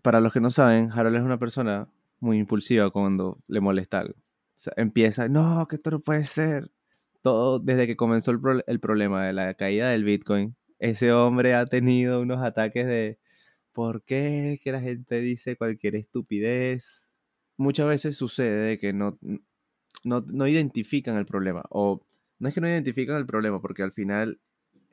para 0.03 0.21
los 0.21 0.33
que 0.33 0.41
no 0.41 0.51
saben, 0.51 0.91
Harold 0.91 1.17
es 1.17 1.23
una 1.23 1.39
persona 1.39 1.89
muy 2.21 2.39
impulsiva 2.39 2.91
cuando 2.91 3.39
le 3.47 3.61
molesta 3.61 4.01
algo. 4.01 4.15
O 4.15 4.61
sea, 4.61 4.73
empieza, 4.77 5.29
no, 5.29 5.67
que 5.69 5.77
esto 5.77 5.91
no 5.93 6.01
puede 6.01 6.25
ser 6.25 6.71
desde 7.61 7.87
que 7.87 7.97
comenzó 7.97 8.31
el, 8.31 8.81
problema 8.81 9.27
de 9.27 9.33
la 9.33 9.55
caída 9.55 9.91
del 9.91 10.05
Bitcoin, 10.05 10.57
ese 10.79 11.13
hombre 11.13 11.55
ha 11.55 11.67
tenido 11.67 12.21
unos 12.21 12.43
ataques 12.43 12.87
de 12.87 13.19
¿por 13.73 14.03
qué 14.03 14.59
que 14.63 14.73
la 14.73 14.81
gente 14.81 15.21
dice 15.21 15.57
cualquier 15.57 15.97
estupidez? 15.97 17.11
Muchas 17.57 17.89
veces 17.89 18.17
sucede 18.17 18.79
que 18.79 18.93
no, 18.93 19.19
no, 20.05 20.47
identifican 20.47 21.17
el 21.17 21.27
problema, 21.27 21.65
o 21.71 22.05
no 22.39 22.49
es 22.49 22.55
que 22.55 22.61
no 22.61 22.69
identifican 22.69 23.17
el 23.17 23.27
problema, 23.27 23.61
porque 23.61 23.83
al 23.83 23.93
final 23.93 24.41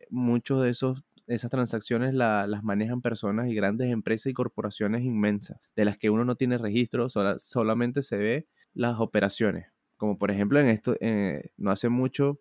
muchos 0.09 0.63
de 0.63 0.69
esos 0.71 1.03
esas 1.27 1.49
transacciones 1.49 2.13
las 2.13 2.63
manejan 2.63 3.01
personas 3.01 3.49
y 3.49 3.55
grandes 3.55 3.91
empresas 3.91 4.27
y 4.27 4.33
corporaciones 4.33 5.03
inmensas, 5.03 5.59
de 5.75 5.85
las 5.85 5.97
que 5.97 6.11
uno 6.11 6.23
no 6.23 6.35
tiene 6.35 6.57
registro, 6.57 7.07
solamente 7.09 8.03
se 8.03 8.17
ve 8.17 8.47
las 8.73 8.99
operaciones. 8.99 9.74
Como 9.97 10.17
por 10.17 10.31
ejemplo 10.31 10.59
en 10.59 10.67
esto, 10.67 10.95
eh, 10.99 11.51
no 11.57 11.71
hace 11.71 11.89
mucho, 11.89 12.39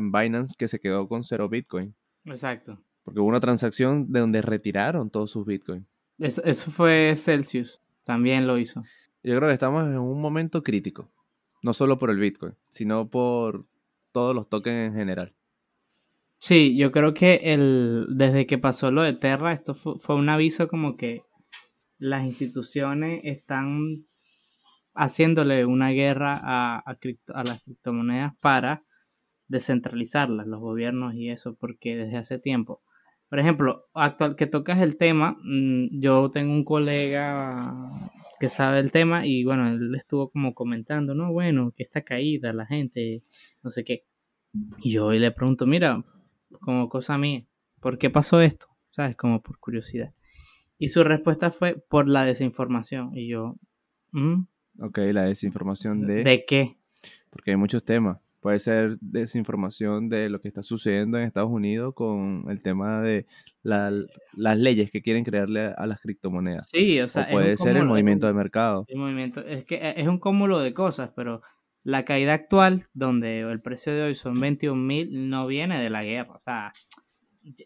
Binance 0.00 0.54
que 0.56 0.68
se 0.68 0.80
quedó 0.80 1.08
con 1.08 1.24
cero 1.24 1.48
Bitcoin. 1.48 1.94
Exacto. 2.24 2.78
Porque 3.04 3.20
hubo 3.20 3.28
una 3.28 3.40
transacción 3.40 4.12
de 4.12 4.20
donde 4.20 4.42
retiraron 4.42 5.10
todos 5.10 5.30
sus 5.30 5.44
Bitcoin. 5.44 5.86
Eso, 6.18 6.42
eso 6.44 6.70
fue 6.70 7.14
Celsius, 7.16 7.80
también 8.04 8.46
lo 8.46 8.58
hizo. 8.58 8.84
Yo 9.22 9.36
creo 9.36 9.48
que 9.48 9.54
estamos 9.54 9.84
en 9.84 9.98
un 9.98 10.20
momento 10.20 10.62
crítico, 10.62 11.08
no 11.62 11.72
solo 11.72 11.98
por 11.98 12.10
el 12.10 12.18
Bitcoin, 12.18 12.54
sino 12.70 13.08
por 13.08 13.64
todos 14.12 14.34
los 14.34 14.48
tokens 14.48 14.90
en 14.90 14.94
general. 14.94 15.32
Sí, 16.38 16.76
yo 16.76 16.90
creo 16.90 17.14
que 17.14 17.40
el, 17.44 18.06
desde 18.10 18.46
que 18.46 18.58
pasó 18.58 18.90
lo 18.90 19.02
de 19.02 19.12
Terra, 19.12 19.52
esto 19.52 19.74
fue 19.74 20.16
un 20.16 20.28
aviso 20.28 20.66
como 20.66 20.96
que 20.96 21.22
las 21.98 22.26
instituciones 22.26 23.20
están 23.22 24.06
haciéndole 24.94 25.64
una 25.64 25.90
guerra 25.90 26.38
a, 26.42 26.78
a, 26.78 27.44
las 27.44 27.62
criptomonedas 27.62 28.34
para 28.40 28.84
descentralizarlas, 29.48 30.46
los 30.46 30.60
gobiernos 30.60 31.14
y 31.14 31.30
eso, 31.30 31.54
porque 31.54 31.96
desde 31.96 32.16
hace 32.16 32.38
tiempo. 32.38 32.82
Por 33.28 33.38
ejemplo, 33.38 33.86
actual 33.94 34.36
que 34.36 34.46
tocas 34.46 34.80
el 34.80 34.96
tema, 34.96 35.36
mm, 35.42 36.00
yo 36.00 36.30
tengo 36.30 36.52
un 36.52 36.64
colega 36.64 37.72
que 38.38 38.48
sabe 38.48 38.80
el 38.80 38.92
tema 38.92 39.26
y 39.26 39.44
bueno, 39.44 39.68
él 39.68 39.94
estuvo 39.94 40.30
como 40.30 40.54
comentando, 40.54 41.14
no, 41.14 41.32
bueno, 41.32 41.72
que 41.76 41.82
está 41.82 42.02
caída 42.02 42.52
la 42.52 42.66
gente, 42.66 43.22
no 43.62 43.70
sé 43.70 43.84
qué. 43.84 44.04
Y 44.82 44.92
yo 44.92 45.06
hoy 45.06 45.18
le 45.18 45.30
pregunto, 45.30 45.66
mira, 45.66 46.04
como 46.60 46.88
cosa 46.88 47.16
mía, 47.18 47.46
¿por 47.80 47.98
qué 47.98 48.10
pasó 48.10 48.40
esto? 48.40 48.66
¿Sabes? 48.90 49.16
Como 49.16 49.42
por 49.42 49.58
curiosidad. 49.58 50.12
Y 50.78 50.88
su 50.88 51.04
respuesta 51.04 51.50
fue 51.50 51.76
por 51.88 52.08
la 52.08 52.24
desinformación. 52.24 53.16
Y 53.16 53.28
yo, 53.28 53.56
mm, 54.10 54.42
Ok, 54.82 54.98
la 55.12 55.22
desinformación 55.22 56.00
de... 56.00 56.24
¿De 56.24 56.44
qué? 56.44 56.76
Porque 57.30 57.52
hay 57.52 57.56
muchos 57.56 57.84
temas. 57.84 58.18
Puede 58.40 58.58
ser 58.58 58.98
desinformación 59.00 60.08
de 60.08 60.28
lo 60.28 60.40
que 60.40 60.48
está 60.48 60.64
sucediendo 60.64 61.16
en 61.16 61.24
Estados 61.24 61.50
Unidos 61.50 61.94
con 61.94 62.46
el 62.50 62.60
tema 62.60 63.00
de 63.00 63.26
las 63.62 64.58
leyes 64.58 64.90
que 64.90 65.00
quieren 65.00 65.22
crearle 65.22 65.72
a 65.76 65.86
las 65.86 66.00
criptomonedas. 66.00 66.68
Sí, 66.68 67.00
o 67.00 67.06
sea, 67.06 67.28
puede 67.30 67.56
ser 67.56 67.76
el 67.76 67.86
movimiento 67.86 68.26
de 68.26 68.32
mercado. 68.32 68.84
El 68.88 68.98
movimiento, 68.98 69.40
es 69.46 69.64
que 69.64 69.94
es 69.96 70.08
un 70.08 70.18
cúmulo 70.18 70.58
de 70.58 70.74
cosas, 70.74 71.12
pero 71.14 71.42
la 71.84 72.04
caída 72.04 72.34
actual, 72.34 72.86
donde 72.92 73.42
el 73.42 73.62
precio 73.62 73.94
de 73.94 74.02
hoy 74.02 74.16
son 74.16 74.40
21 74.40 74.74
mil, 74.74 75.30
no 75.30 75.46
viene 75.46 75.80
de 75.80 75.90
la 75.90 76.02
guerra. 76.02 76.32
O 76.34 76.40
sea, 76.40 76.72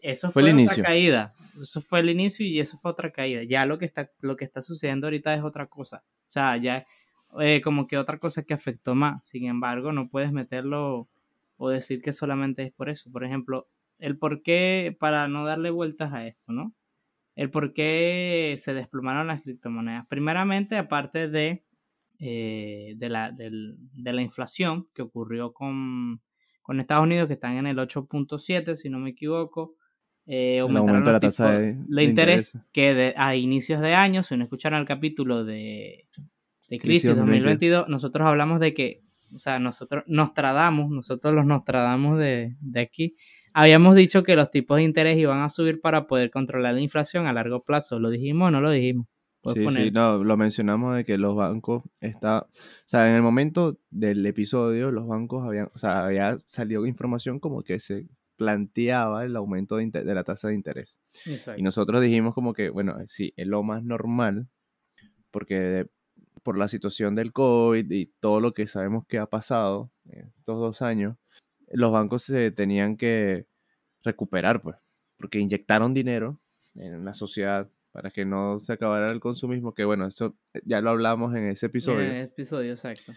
eso 0.03 0.31
fue, 0.31 0.43
otra 0.43 0.51
inicio. 0.51 0.83
caída. 0.83 1.31
Eso 1.59 1.81
fue 1.81 2.01
el 2.01 2.11
inicio 2.11 2.45
y 2.45 2.59
eso 2.59 2.77
fue 2.77 2.91
otra 2.91 3.11
caída. 3.11 3.41
Ya 3.43 3.65
lo 3.65 3.79
que 3.79 3.85
está, 3.85 4.11
lo 4.21 4.35
que 4.35 4.45
está 4.45 4.61
sucediendo 4.61 5.07
ahorita 5.07 5.33
es 5.33 5.41
otra 5.41 5.65
cosa. 5.65 6.03
O 6.05 6.31
sea, 6.31 6.57
ya 6.57 6.85
eh, 7.39 7.61
como 7.61 7.87
que 7.87 7.97
otra 7.97 8.19
cosa 8.19 8.43
que 8.43 8.53
afectó 8.53 8.95
más. 8.95 9.27
Sin 9.27 9.45
embargo, 9.45 9.91
no 9.91 10.09
puedes 10.09 10.31
meterlo 10.31 11.07
o 11.57 11.69
decir 11.69 12.01
que 12.01 12.13
solamente 12.13 12.63
es 12.63 12.71
por 12.71 12.89
eso. 12.89 13.11
Por 13.11 13.23
ejemplo, 13.23 13.67
el 13.99 14.17
por 14.17 14.41
qué, 14.43 14.95
para 14.99 15.27
no 15.27 15.45
darle 15.45 15.69
vueltas 15.69 16.13
a 16.13 16.25
esto, 16.25 16.51
¿no? 16.51 16.73
El 17.35 17.51
por 17.51 17.73
qué 17.73 18.55
se 18.57 18.73
desplomaron 18.73 19.27
las 19.27 19.41
criptomonedas. 19.41 20.07
Primeramente, 20.07 20.77
aparte 20.77 21.27
de, 21.27 21.63
eh, 22.19 22.93
de, 22.97 23.09
la, 23.09 23.31
de 23.31 24.13
la 24.13 24.21
inflación 24.21 24.85
que 24.95 25.03
ocurrió 25.03 25.53
con, 25.53 26.19
con 26.61 26.79
Estados 26.79 27.03
Unidos, 27.03 27.27
que 27.27 27.35
están 27.35 27.57
en 27.57 27.67
el 27.67 27.77
8.7, 27.77 28.75
si 28.75 28.89
no 28.89 28.99
me 28.99 29.11
equivoco. 29.11 29.75
Eh, 30.25 30.59
aumentaron 30.59 31.05
la 31.05 31.19
tasa 31.21 31.57
de, 31.57 32.03
interés, 32.03 32.57
que 32.73 33.13
a 33.15 33.35
inicios 33.35 33.79
de 33.79 33.93
año, 33.93 34.23
si 34.23 34.35
no 34.35 34.43
escucharon 34.43 34.81
el 34.81 34.85
capítulo 34.85 35.45
de, 35.45 36.05
de 36.69 36.79
crisis 36.79 37.15
2022, 37.15 37.87
nosotros 37.87 38.27
hablamos 38.27 38.59
de 38.59 38.73
que, 38.73 39.03
o 39.35 39.39
sea, 39.39 39.59
nosotros 39.59 40.03
nos 40.07 40.33
tradamos, 40.33 40.89
nosotros 40.89 41.33
los 41.33 41.45
nos 41.45 41.63
tradamos 41.63 42.17
de, 42.17 42.55
de 42.59 42.79
aquí, 42.79 43.15
habíamos 43.53 43.95
dicho 43.95 44.23
que 44.23 44.35
los 44.35 44.51
tipos 44.51 44.77
de 44.77 44.83
interés 44.83 45.17
iban 45.17 45.41
a 45.41 45.49
subir 45.49 45.81
para 45.81 46.07
poder 46.07 46.29
controlar 46.29 46.75
la 46.75 46.81
inflación 46.81 47.27
a 47.27 47.33
largo 47.33 47.63
plazo. 47.63 47.99
¿Lo 47.99 48.09
dijimos 48.09 48.49
o 48.49 48.51
no 48.51 48.61
lo 48.61 48.69
dijimos? 48.69 49.07
Sí, 49.53 49.65
sí, 49.69 49.91
no, 49.91 50.23
lo 50.23 50.35
mencionamos 50.35 50.95
de 50.95 51.05
que 51.05 51.17
los 51.17 51.35
bancos 51.35 51.83
está, 52.01 52.39
o 52.41 52.49
sea, 52.85 53.09
en 53.09 53.15
el 53.15 53.21
momento 53.21 53.79
del 53.89 54.25
episodio 54.25 54.91
los 54.91 55.07
bancos 55.07 55.45
habían, 55.45 55.69
o 55.73 55.77
sea, 55.77 56.05
había 56.05 56.37
salido 56.37 56.85
información 56.85 57.39
como 57.39 57.63
que 57.63 57.79
se 57.79 58.07
planteaba 58.35 59.25
el 59.25 59.35
aumento 59.35 59.77
de, 59.77 59.89
de 59.89 60.15
la 60.15 60.23
tasa 60.23 60.49
de 60.49 60.55
interés. 60.55 60.99
Y 61.55 61.61
nosotros 61.61 62.01
dijimos 62.01 62.33
como 62.33 62.53
que, 62.53 62.69
bueno, 62.69 62.97
sí, 63.05 63.33
es 63.37 63.47
lo 63.47 63.63
más 63.63 63.83
normal, 63.83 64.47
porque 65.31 65.87
por 66.43 66.57
la 66.57 66.67
situación 66.67 67.15
del 67.15 67.33
COVID 67.33 67.91
y 67.91 68.07
todo 68.19 68.39
lo 68.39 68.53
que 68.53 68.67
sabemos 68.67 69.05
que 69.07 69.19
ha 69.19 69.25
pasado 69.25 69.91
estos 70.05 70.57
dos 70.57 70.81
años, 70.81 71.17
los 71.71 71.91
bancos 71.91 72.23
se 72.23 72.51
tenían 72.51 72.97
que 72.97 73.47
recuperar, 74.03 74.61
pues, 74.61 74.77
porque 75.17 75.39
inyectaron 75.39 75.93
dinero 75.93 76.39
en 76.75 77.03
la 77.03 77.13
sociedad 77.13 77.69
para 77.91 78.11
que 78.11 78.25
no 78.25 78.59
se 78.59 78.73
acabara 78.73 79.11
el 79.11 79.19
consumismo, 79.19 79.73
que 79.73 79.83
bueno, 79.83 80.05
eso 80.05 80.37
ya 80.63 80.81
lo 80.81 80.91
hablamos 80.91 81.35
en 81.35 81.47
ese 81.47 81.65
episodio. 81.65 82.01
En 82.01 82.15
el 82.15 82.25
episodio, 82.25 82.71
exacto. 82.73 83.13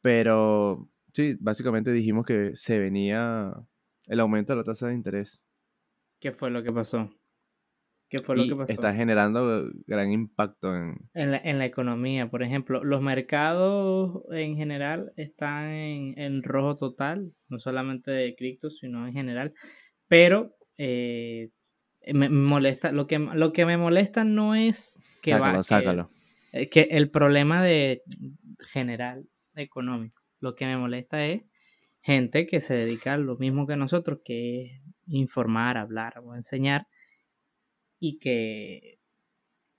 Pero 0.00 0.88
sí, 1.12 1.36
básicamente 1.38 1.92
dijimos 1.92 2.26
que 2.26 2.56
se 2.56 2.78
venía 2.80 3.54
el 4.06 4.20
aumento 4.20 4.52
de 4.52 4.56
la 4.56 4.64
tasa 4.64 4.88
de 4.88 4.94
interés. 4.94 5.42
¿Qué 6.18 6.32
fue 6.32 6.50
lo 6.50 6.62
que 6.62 6.72
pasó? 6.72 7.10
¿Qué 8.12 8.18
fue 8.18 8.36
lo 8.36 8.44
que 8.44 8.54
pasó? 8.54 8.70
Está 8.70 8.94
generando 8.94 9.70
gran 9.86 10.12
impacto 10.12 10.76
en... 10.76 10.96
En 11.14 11.30
la, 11.30 11.38
en 11.38 11.58
la 11.58 11.64
economía. 11.64 12.28
Por 12.28 12.42
ejemplo, 12.42 12.84
los 12.84 13.00
mercados 13.00 14.24
en 14.30 14.54
general 14.54 15.14
están 15.16 15.70
en, 15.70 16.42
rojo 16.42 16.76
total, 16.76 17.32
no 17.48 17.58
solamente 17.58 18.10
de 18.10 18.34
cripto, 18.36 18.68
sino 18.68 19.06
en 19.06 19.14
general. 19.14 19.54
Pero 20.08 20.54
eh, 20.76 21.52
me 22.12 22.28
molesta, 22.28 22.92
lo 22.92 23.06
que, 23.06 23.18
lo 23.18 23.54
que 23.54 23.64
me 23.64 23.78
molesta 23.78 24.24
no 24.24 24.54
es 24.54 24.98
que 25.22 25.30
sácalo, 25.30 25.62
sácalo. 25.62 26.10
Que, 26.70 26.88
el 26.90 27.08
problema 27.08 27.62
de 27.62 28.02
general 28.72 29.26
económico 29.54 30.20
Lo 30.38 30.54
que 30.54 30.66
me 30.66 30.76
molesta 30.76 31.24
es 31.24 31.44
gente 32.02 32.46
que 32.46 32.60
se 32.60 32.74
dedica 32.74 33.14
a 33.14 33.16
lo 33.16 33.38
mismo 33.38 33.66
que 33.66 33.76
nosotros, 33.76 34.20
que 34.22 34.64
es 34.66 34.82
informar, 35.06 35.78
hablar 35.78 36.18
o 36.22 36.34
enseñar, 36.34 36.88
y 38.02 38.18
que 38.18 38.98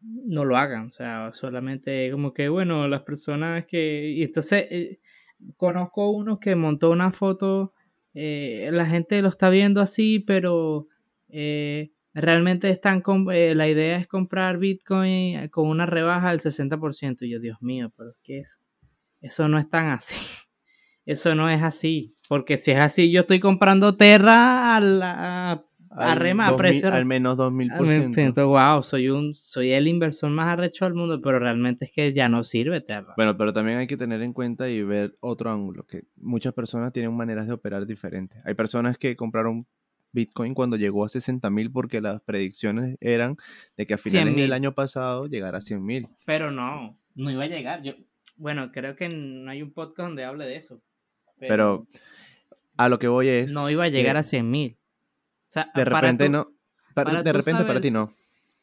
no 0.01 0.45
lo 0.45 0.55
hagan. 0.55 0.87
O 0.87 0.91
sea, 0.91 1.33
solamente 1.33 2.09
como 2.09 2.33
que, 2.33 2.47
bueno, 2.47 2.87
las 2.87 3.01
personas 3.01 3.65
que... 3.65 4.11
Y 4.11 4.23
entonces, 4.23 4.65
eh, 4.71 4.99
conozco 5.57 6.09
uno 6.09 6.39
que 6.39 6.55
montó 6.55 6.89
una 6.91 7.11
foto, 7.11 7.73
eh, 8.13 8.69
la 8.71 8.85
gente 8.85 9.21
lo 9.21 9.27
está 9.27 9.49
viendo 9.49 9.81
así, 9.81 10.19
pero 10.19 10.87
eh, 11.27 11.91
realmente 12.13 12.69
están 12.69 13.01
con, 13.01 13.25
la 13.25 13.67
idea 13.67 13.97
es 13.97 14.07
comprar 14.07 14.57
Bitcoin 14.57 15.49
con 15.49 15.67
una 15.67 15.85
rebaja 15.85 16.29
del 16.29 16.39
60%. 16.39 17.23
Y 17.23 17.29
yo, 17.29 17.39
Dios 17.41 17.61
mío, 17.61 17.91
pero 17.97 18.11
es 18.11 18.47
eso, 18.47 18.57
eso 19.19 19.49
no 19.49 19.59
es 19.59 19.69
tan 19.69 19.87
así. 19.89 20.15
Eso 21.05 21.35
no 21.35 21.49
es 21.49 21.61
así. 21.61 22.13
Porque 22.29 22.55
si 22.55 22.71
es 22.71 22.77
así, 22.77 23.11
yo 23.11 23.21
estoy 23.21 23.41
comprando 23.41 23.97
Terra 23.97 24.77
a 24.77 24.79
la 24.79 25.65
a 25.95 26.57
precio. 26.57 26.91
Al 26.91 27.05
menos 27.05 27.37
2000%. 27.37 28.45
Wow, 28.45 28.83
soy, 28.83 29.09
un, 29.09 29.35
soy 29.35 29.71
el 29.71 29.87
inversor 29.87 30.29
más 30.29 30.47
arrecho 30.47 30.85
del 30.85 30.93
mundo, 30.93 31.21
pero 31.21 31.39
realmente 31.39 31.85
es 31.85 31.91
que 31.91 32.13
ya 32.13 32.29
no 32.29 32.43
sirve 32.43 32.81
Terra. 32.81 33.13
Bueno, 33.15 33.37
pero 33.37 33.53
también 33.53 33.77
hay 33.77 33.87
que 33.87 33.97
tener 33.97 34.21
en 34.21 34.33
cuenta 34.33 34.69
y 34.69 34.81
ver 34.83 35.15
otro 35.19 35.51
ángulo, 35.51 35.85
que 35.85 36.03
muchas 36.15 36.53
personas 36.53 36.91
tienen 36.93 37.15
maneras 37.15 37.47
de 37.47 37.53
operar 37.53 37.85
diferentes. 37.85 38.41
Hay 38.45 38.53
personas 38.53 38.97
que 38.97 39.15
compraron 39.15 39.65
Bitcoin 40.11 40.53
cuando 40.53 40.77
llegó 40.77 41.05
a 41.05 41.09
60 41.09 41.49
mil 41.49 41.71
porque 41.71 41.99
las 41.99 42.21
predicciones 42.21 42.97
eran 43.01 43.35
de 43.75 43.87
que 43.87 43.95
a 43.95 43.97
finales 43.97 44.35
del 44.35 44.53
año 44.53 44.73
pasado 44.73 45.27
llegara 45.27 45.57
a 45.57 45.61
100 45.61 45.83
mil. 45.83 46.07
Pero 46.25 46.51
no, 46.51 46.97
no 47.15 47.31
iba 47.31 47.43
a 47.43 47.47
llegar. 47.47 47.81
Yo, 47.81 47.93
bueno, 48.37 48.71
creo 48.71 48.95
que 48.95 49.09
no 49.09 49.49
hay 49.49 49.61
un 49.61 49.73
podcast 49.73 50.07
donde 50.07 50.23
hable 50.23 50.45
de 50.45 50.57
eso. 50.57 50.81
Pero, 51.39 51.87
a 52.77 52.89
lo 52.89 52.99
que 52.99 53.07
voy 53.07 53.27
es... 53.27 53.51
No 53.51 53.69
iba 53.69 53.83
a 53.83 53.89
llegar 53.89 54.17
a 54.17 54.23
100 54.23 54.49
mil 54.49 54.77
de 55.73 55.85
repente 55.85 56.29
no. 56.29 56.51
de 56.95 57.33
repente 57.33 57.63
para 57.63 57.79
ti 57.79 57.91
no. 57.91 58.09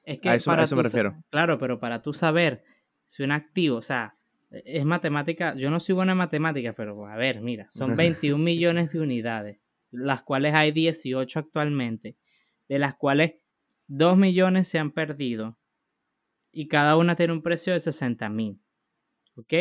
Es 0.04 0.18
que 0.18 0.30
a 0.30 0.35
eso, 0.35 0.52
eso 0.54 0.76
me 0.76 0.82
refiero. 0.82 1.14
Claro, 1.30 1.59
pero 1.59 1.78
para 1.78 2.02
tú 2.02 2.12
saber 2.12 2.64
si 3.04 3.23
un 3.23 3.32
activo, 3.32 3.76
o 3.76 3.82
sea, 3.82 4.16
es 4.50 4.85
matemática, 4.85 5.54
yo 5.54 5.70
no 5.70 5.78
soy 5.80 5.94
buena 5.94 6.12
en 6.12 6.18
matemáticas, 6.18 6.75
pero 6.76 7.06
a 7.06 7.16
ver, 7.16 7.40
mira, 7.40 7.68
son 7.70 7.97
21 7.97 8.42
millones 8.42 8.92
de 8.92 9.00
unidades, 9.00 9.61
las 9.90 10.23
cuales 10.23 10.54
hay 10.54 10.73
18 10.73 11.38
actualmente, 11.38 12.16
de 12.68 12.78
las 12.78 12.94
cuales 12.94 13.35
2 13.88 14.16
millones 14.16 14.68
se 14.68 14.78
han 14.78 14.92
perdido 14.92 15.59
y 16.52 16.68
cada 16.68 16.97
una 16.97 17.16
tiene 17.16 17.32
un 17.32 17.42
precio 17.42 17.73
de 17.73 17.80
60 17.80 18.28
mil. 18.28 18.61
¿Ok? 19.37 19.52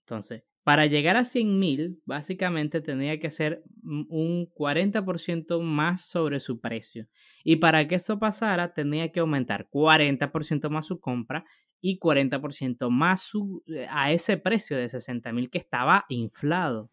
Entonces, 0.00 0.44
para 0.64 0.86
llegar 0.86 1.16
a 1.16 1.24
100.000, 1.24 2.00
básicamente 2.06 2.80
tendría 2.80 3.20
que 3.20 3.30
ser 3.30 3.62
un 3.84 4.50
40% 4.50 5.60
más 5.60 6.06
sobre 6.06 6.40
su 6.40 6.58
precio. 6.58 7.06
Y 7.44 7.56
para 7.56 7.86
que 7.86 7.96
eso 7.96 8.18
pasara, 8.18 8.72
tendría 8.72 9.12
que 9.12 9.20
aumentar 9.20 9.68
40% 9.70 10.70
más 10.70 10.86
su 10.86 11.00
compra 11.00 11.44
y 11.82 11.98
40% 11.98 12.88
más 12.88 13.20
su, 13.20 13.62
eh, 13.66 13.86
a 13.90 14.10
ese 14.10 14.38
precio 14.38 14.78
de 14.78 14.86
60.000 14.86 15.50
que 15.50 15.58
estaba 15.58 16.06
inflado. 16.08 16.90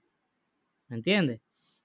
¿Me 0.90 0.98
entiendes? 0.98 1.40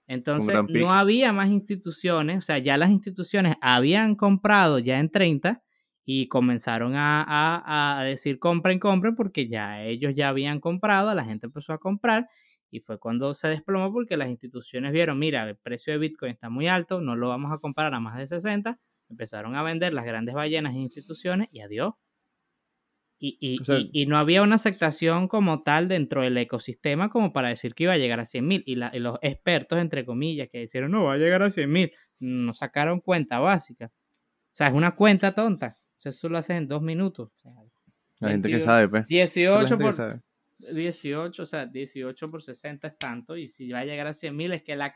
Entonces, 0.08 0.56
no 0.68 0.92
había 0.92 1.32
más 1.32 1.50
instituciones, 1.50 2.38
o 2.38 2.40
sea, 2.40 2.58
ya 2.58 2.76
las 2.76 2.90
instituciones 2.90 3.56
habían 3.60 4.16
comprado 4.16 4.80
ya 4.80 4.98
en 4.98 5.10
30 5.10 5.62
y 6.08 6.28
comenzaron 6.28 6.92
a, 6.94 8.00
decir 8.04 8.38
compren, 8.38 8.78
compren, 8.78 9.16
porque 9.16 9.48
ya 9.48 9.82
ellos 9.82 10.14
ya 10.14 10.28
habían 10.28 10.60
comprado, 10.60 11.12
la 11.14 11.24
gente 11.24 11.46
empezó 11.46 11.72
a 11.72 11.78
comprar 11.78 12.28
y 12.70 12.78
fue 12.80 12.98
cuando 13.00 13.34
se 13.34 13.48
desplomó 13.48 13.92
porque 13.92 14.16
las 14.16 14.28
instituciones 14.28 14.92
vieron, 14.92 15.18
mira, 15.18 15.48
el 15.48 15.56
precio 15.56 15.92
de 15.92 15.98
Bitcoin 15.98 16.30
está 16.30 16.48
muy 16.48 16.68
alto, 16.68 17.00
no 17.00 17.16
lo 17.16 17.28
vamos 17.28 17.52
a 17.52 17.58
comprar 17.58 17.92
a 17.92 17.98
más 17.98 18.16
de 18.18 18.28
60, 18.28 18.78
empezaron 19.10 19.56
a 19.56 19.64
vender 19.64 19.92
las 19.92 20.04
grandes 20.04 20.36
ballenas 20.36 20.74
e 20.76 20.78
instituciones 20.78 21.48
y 21.50 21.60
adiós. 21.60 21.94
Y, 23.18 23.58
y, 23.92 24.06
no 24.06 24.18
había 24.18 24.42
una 24.42 24.56
aceptación 24.56 25.26
como 25.26 25.62
tal 25.62 25.88
dentro 25.88 26.20
del 26.22 26.36
ecosistema 26.36 27.08
como 27.08 27.32
para 27.32 27.48
decir 27.48 27.74
que 27.74 27.84
iba 27.84 27.94
a 27.94 27.98
llegar 27.98 28.20
a 28.20 28.26
100 28.26 28.46
mil. 28.46 28.62
Y, 28.66 28.76
los 28.76 29.18
expertos, 29.22 29.78
entre 29.78 30.04
comillas, 30.04 30.50
que 30.52 30.58
dijeron, 30.60 30.90
no, 30.90 31.04
va 31.04 31.14
a 31.14 31.16
llegar 31.16 31.42
a 31.42 31.48
100 31.48 31.72
mil, 31.72 31.92
no 32.20 32.52
sacaron 32.52 33.00
cuenta 33.00 33.38
básica. 33.38 33.86
O 33.86 34.56
sea, 34.56 34.68
es 34.68 34.74
una 34.74 34.94
cuenta 34.94 35.34
tonta 35.34 35.78
eso 36.10 36.28
lo 36.28 36.38
haces 36.38 36.56
en 36.56 36.68
dos 36.68 36.82
minutos. 36.82 37.30
La 38.18 38.30
gente 38.30 38.48
que 38.48 38.60
sabe, 38.60 38.88
pues. 38.88 39.06
18 39.06 39.78
por, 39.78 39.94
18, 40.58 41.42
o 41.42 41.46
sea, 41.46 41.66
18 41.66 42.30
por 42.30 42.42
60 42.42 42.88
es 42.88 42.98
tanto, 42.98 43.36
y 43.36 43.48
si 43.48 43.70
va 43.70 43.80
a 43.80 43.84
llegar 43.84 44.06
a 44.06 44.14
100 44.14 44.34
mil 44.34 44.52
es 44.52 44.62
que 44.62 44.74
la, 44.74 44.94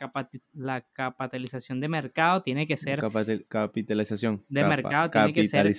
la 0.54 0.80
capitalización 0.92 1.80
de 1.80 1.88
mercado 1.88 2.42
tiene 2.42 2.66
que 2.66 2.76
ser... 2.76 3.00
capitalización. 3.48 4.44
De 4.48 4.64
mercado 4.64 5.10
tiene 5.10 5.32
que 5.32 5.46
ser 5.46 5.70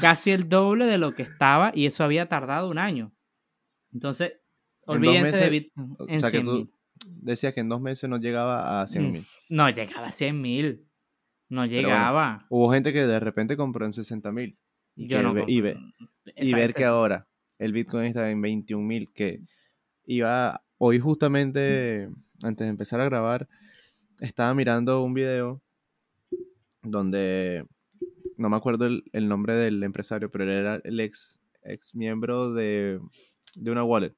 casi 0.00 0.32
el 0.32 0.48
doble 0.48 0.86
de 0.86 0.98
lo 0.98 1.14
que 1.14 1.22
estaba, 1.22 1.70
y 1.74 1.86
eso 1.86 2.02
había 2.02 2.26
tardado 2.26 2.68
un 2.68 2.78
año. 2.78 3.12
Entonces, 3.92 4.32
olvídense 4.86 5.36
de 5.36 5.50
Bitcoin. 5.50 5.96
o 5.98 6.18
sea, 6.18 6.30
que 6.30 6.40
tú 6.40 6.70
decías 7.04 7.54
que 7.54 7.60
en 7.60 7.68
dos 7.68 7.80
meses 7.80 8.10
no 8.10 8.18
llegaba 8.18 8.82
a 8.82 8.86
100 8.88 9.12
mil. 9.12 9.24
No, 9.48 9.70
llegaba 9.70 10.08
a 10.08 10.12
100 10.12 10.40
mil. 10.40 10.84
No 11.48 11.64
llegaba. 11.64 12.44
hubo 12.50 12.70
gente 12.72 12.92
que 12.92 13.06
de 13.06 13.20
repente 13.20 13.56
compró 13.56 13.86
en 13.86 13.92
60 13.92 14.32
mil. 14.32 14.58
Y, 14.98 15.14
y, 16.36 16.52
ver 16.52 16.74
que 16.74 16.84
ahora 16.84 17.28
el 17.58 17.72
Bitcoin 17.72 18.06
está 18.06 18.28
en 18.30 18.42
21 18.42 18.84
mil, 18.84 19.08
que 19.14 19.40
iba, 20.06 20.60
hoy 20.76 20.98
justamente, 20.98 22.08
antes 22.42 22.66
de 22.66 22.70
empezar 22.70 23.00
a 23.00 23.04
grabar, 23.04 23.48
estaba 24.20 24.52
mirando 24.54 25.04
un 25.04 25.14
video 25.14 25.62
donde, 26.82 27.64
no 28.36 28.48
me 28.48 28.56
acuerdo 28.56 28.86
el, 28.86 29.28
nombre 29.28 29.54
del 29.54 29.80
empresario, 29.84 30.32
pero 30.32 30.44
él 30.44 30.50
era 30.50 30.80
el 30.82 30.98
ex, 30.98 31.38
ex 31.62 31.94
miembro 31.94 32.52
de, 32.52 33.00
una 33.54 33.84
wallet, 33.84 34.16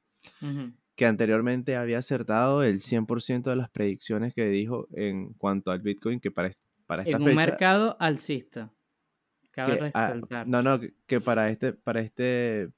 que 0.97 1.05
anteriormente 1.05 1.77
había 1.77 1.99
acertado 1.99 2.63
el 2.63 2.81
100% 2.81 3.43
de 3.43 3.57
las 3.57 3.69
predicciones 3.69 4.35
que 4.35 4.47
dijo 4.47 4.89
en 4.95 5.35
cuanto 5.35 5.73
al 5.73 5.81
Bitcoin, 5.81 6.21
que 6.21 6.31
para, 6.31 6.53
para 6.87 7.03
esta 7.03 7.19
en 7.19 7.23
un 7.23 7.35
mercado 7.35 7.99
alcista. 8.01 8.73
Ah, 9.57 10.15
no, 10.47 10.63
no, 10.63 10.81
que, 11.07 11.21
para 11.21 11.51
este, 11.51 11.73
para 11.73 12.01
este, 12.01 12.71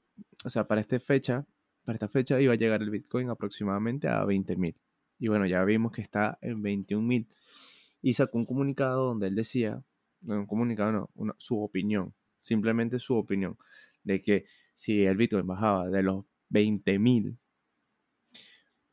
o 0.43 0.49
sea, 0.49 0.67
para 0.67 0.81
esta 0.81 0.99
fecha, 0.99 1.45
para 1.85 1.95
esta 1.95 2.07
fecha 2.07 2.41
iba 2.41 2.53
a 2.53 2.57
llegar 2.57 2.81
el 2.81 2.89
Bitcoin 2.89 3.29
aproximadamente 3.29 4.07
a 4.07 4.23
20 4.25 4.55
mil. 4.57 4.75
Y 5.19 5.27
bueno, 5.27 5.45
ya 5.45 5.63
vimos 5.63 5.91
que 5.91 6.01
está 6.01 6.37
en 6.41 6.61
21 6.61 7.05
mil. 7.05 7.27
Y 8.01 8.15
sacó 8.15 8.37
un 8.37 8.45
comunicado 8.45 9.05
donde 9.05 9.27
él 9.27 9.35
decía, 9.35 9.83
no, 10.21 10.39
un 10.39 10.47
comunicado 10.47 10.91
no, 11.15 11.35
su 11.37 11.61
opinión, 11.61 12.13
simplemente 12.39 12.99
su 12.99 13.15
opinión, 13.15 13.57
de 14.03 14.21
que 14.21 14.45
si 14.73 15.05
el 15.05 15.15
Bitcoin 15.15 15.47
bajaba 15.47 15.89
de 15.89 16.03
los 16.03 16.25
20 16.49 16.99
mil, 16.99 17.37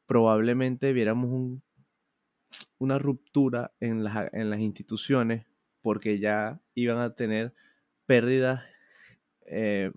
probablemente 0.07 0.93
viéramos 0.93 1.31
un, 1.31 1.63
una 2.79 2.99
ruptura 2.99 3.73
en 3.81 4.05
las, 4.05 4.33
en 4.33 4.51
las 4.51 4.61
instituciones 4.61 5.47
porque 5.83 6.19
ya 6.19 6.61
iban 6.75 6.99
a 6.99 7.15
tener 7.15 7.55
pérdidas 8.11 8.65
eh, 9.47 9.93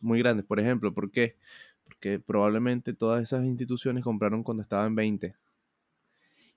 muy 0.00 0.18
grandes. 0.18 0.46
Por 0.46 0.60
ejemplo, 0.60 0.94
¿por 0.94 1.10
qué? 1.10 1.36
Porque 1.84 2.18
probablemente 2.18 2.94
todas 2.94 3.22
esas 3.22 3.44
instituciones 3.44 4.02
compraron 4.02 4.42
cuando 4.42 4.62
estaban 4.62 4.86
en 4.86 4.94
20. 4.94 5.34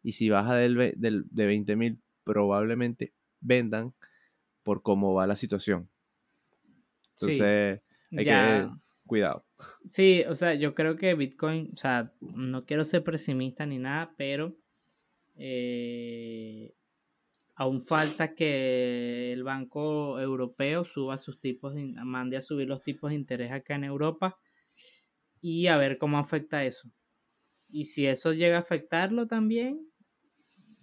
Y 0.01 0.13
si 0.13 0.29
baja 0.29 0.55
del, 0.55 0.93
del, 0.95 1.25
de 1.29 1.45
20 1.45 1.75
mil, 1.75 1.99
probablemente 2.23 3.11
vendan 3.41 3.93
por 4.63 4.81
cómo 4.81 5.13
va 5.13 5.27
la 5.27 5.35
situación. 5.35 5.89
Entonces, 7.19 7.81
hay 8.11 8.23
que 8.23 8.69
cuidado. 9.05 9.43
Sí, 9.85 10.23
o 10.29 10.35
sea, 10.35 10.53
yo 10.53 10.73
creo 10.73 10.95
que 10.95 11.15
Bitcoin, 11.15 11.71
o 11.73 11.75
sea, 11.75 12.13
no 12.21 12.63
quiero 12.63 12.85
ser 12.85 13.03
pesimista 13.03 13.65
ni 13.65 13.77
nada, 13.77 14.13
pero 14.15 14.55
eh, 15.35 16.73
aún 17.55 17.81
falta 17.81 18.35
que 18.35 19.31
el 19.31 19.43
Banco 19.43 20.19
Europeo 20.19 20.85
suba 20.85 21.17
sus 21.17 21.39
tipos, 21.39 21.75
de, 21.75 21.85
mande 22.03 22.37
a 22.37 22.41
subir 22.41 22.67
los 22.67 22.81
tipos 22.81 23.09
de 23.11 23.15
interés 23.15 23.51
acá 23.51 23.75
en 23.75 23.83
Europa 23.83 24.39
y 25.41 25.67
a 25.67 25.77
ver 25.77 25.97
cómo 25.97 26.17
afecta 26.17 26.63
eso. 26.63 26.89
Y 27.69 27.85
si 27.85 28.07
eso 28.07 28.33
llega 28.33 28.57
a 28.57 28.61
afectarlo 28.61 29.27
también, 29.27 29.87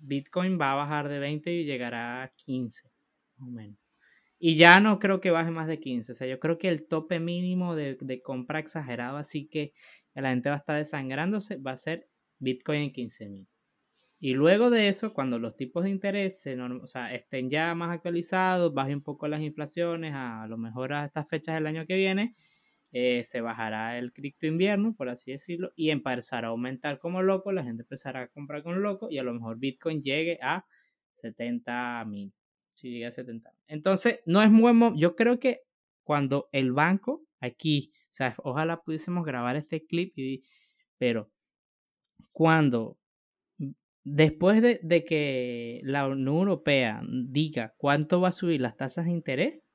Bitcoin 0.01 0.59
va 0.61 0.73
a 0.73 0.77
bajar 0.77 1.09
de 1.09 1.19
20 1.19 1.53
y 1.53 1.65
llegará 1.65 2.23
a 2.23 2.29
15, 2.35 2.89
más 3.37 3.49
o 3.49 3.53
menos. 3.53 3.79
Y 4.39 4.57
ya 4.57 4.81
no 4.81 4.99
creo 4.99 5.21
que 5.21 5.31
baje 5.31 5.51
más 5.51 5.69
de 5.69 5.79
15. 5.79 6.13
O 6.13 6.15
sea, 6.15 6.27
yo 6.27 6.41
creo 6.41 6.57
que 6.59 6.69
el 6.69 6.87
tope 6.89 7.21
mínimo 7.21 7.77
de, 7.77 7.99
de 8.01 8.23
compra 8.23 8.59
exagerado, 8.59 9.19
así 9.19 9.47
que 9.47 9.75
la 10.15 10.31
gente 10.31 10.49
va 10.49 10.57
a 10.57 10.59
estar 10.59 10.77
desangrándose, 10.77 11.57
va 11.57 11.73
a 11.73 11.77
ser 11.77 12.09
Bitcoin 12.39 12.83
en 12.83 12.93
15 12.93 13.29
mil. 13.29 13.49
Y 14.23 14.35
luego 14.35 14.69
de 14.69 14.89
eso, 14.89 15.15
cuando 15.15 15.39
los 15.39 15.57
tipos 15.57 15.83
de 15.83 15.91
interés 15.91 16.45
estén 16.47 17.49
ya 17.49 17.75
más 17.75 17.91
actualizados, 17.91 18.75
baje 18.75 18.95
un 18.95 19.03
poco 19.03 19.27
las 19.29 19.41
inflaciones, 19.41 20.13
a, 20.15 20.47
lo 20.47 20.59
mejor 20.59 20.93
a 20.93 21.07
estas 21.07 21.27
fechas 21.27 21.55
del 21.55 21.67
año 21.67 21.87
que 21.87 21.97
viene, 21.97 22.35
eh, 22.93 23.25
se 23.25 23.41
bajará 23.41 23.99
el 23.99 24.13
cripto 24.13 24.47
invierno, 24.47 24.95
por 24.95 25.09
así 25.09 25.33
decirlo, 25.33 25.73
y 25.75 25.89
empezará 25.89 26.49
a 26.49 26.51
aumentar 26.51 26.99
como 26.99 27.23
loco, 27.23 27.51
la 27.51 27.65
gente 27.65 27.83
empezará 27.83 28.23
a 28.23 28.29
comprar 28.29 28.63
con 28.63 28.83
loco 28.83 29.09
y 29.11 29.17
a 29.19 29.23
lo 29.23 29.33
mejor 29.33 29.59
Bitcoin 29.59 30.03
llegue 30.03 30.39
a 30.43 30.67
70 31.15 32.05
mil, 32.05 32.35
si 32.77 32.91
llega 32.91 33.09
a 33.09 33.13
70 33.13 33.55
Entonces, 33.69 34.21
no 34.27 34.43
es 34.43 34.51
muy, 34.51 34.73
yo 34.99 35.17
creo 35.17 35.39
que 35.41 35.63
cuando 36.05 36.51
el 36.53 36.73
banco 36.73 37.23
aquí, 37.41 37.93
o 38.11 38.15
sea, 38.15 38.35
ojalá 38.39 38.83
pudiésemos 38.83 39.25
grabar 39.25 39.57
este 39.57 39.87
clip, 39.87 40.13
y, 40.19 40.45
pero 40.99 41.31
cuando 42.33 43.00
después 44.15 44.61
de, 44.63 44.81
de, 44.83 45.05
que 45.05 45.81
la 45.85 46.07
Unión 46.07 46.37
Europea 46.37 47.03
diga 47.07 47.75
cuánto 47.77 48.21
va 48.21 48.29
a 48.29 48.33
subir 48.33 48.61
las 48.61 48.77
tasas 48.77 49.07
de 49.07 49.13
interés 49.13 49.69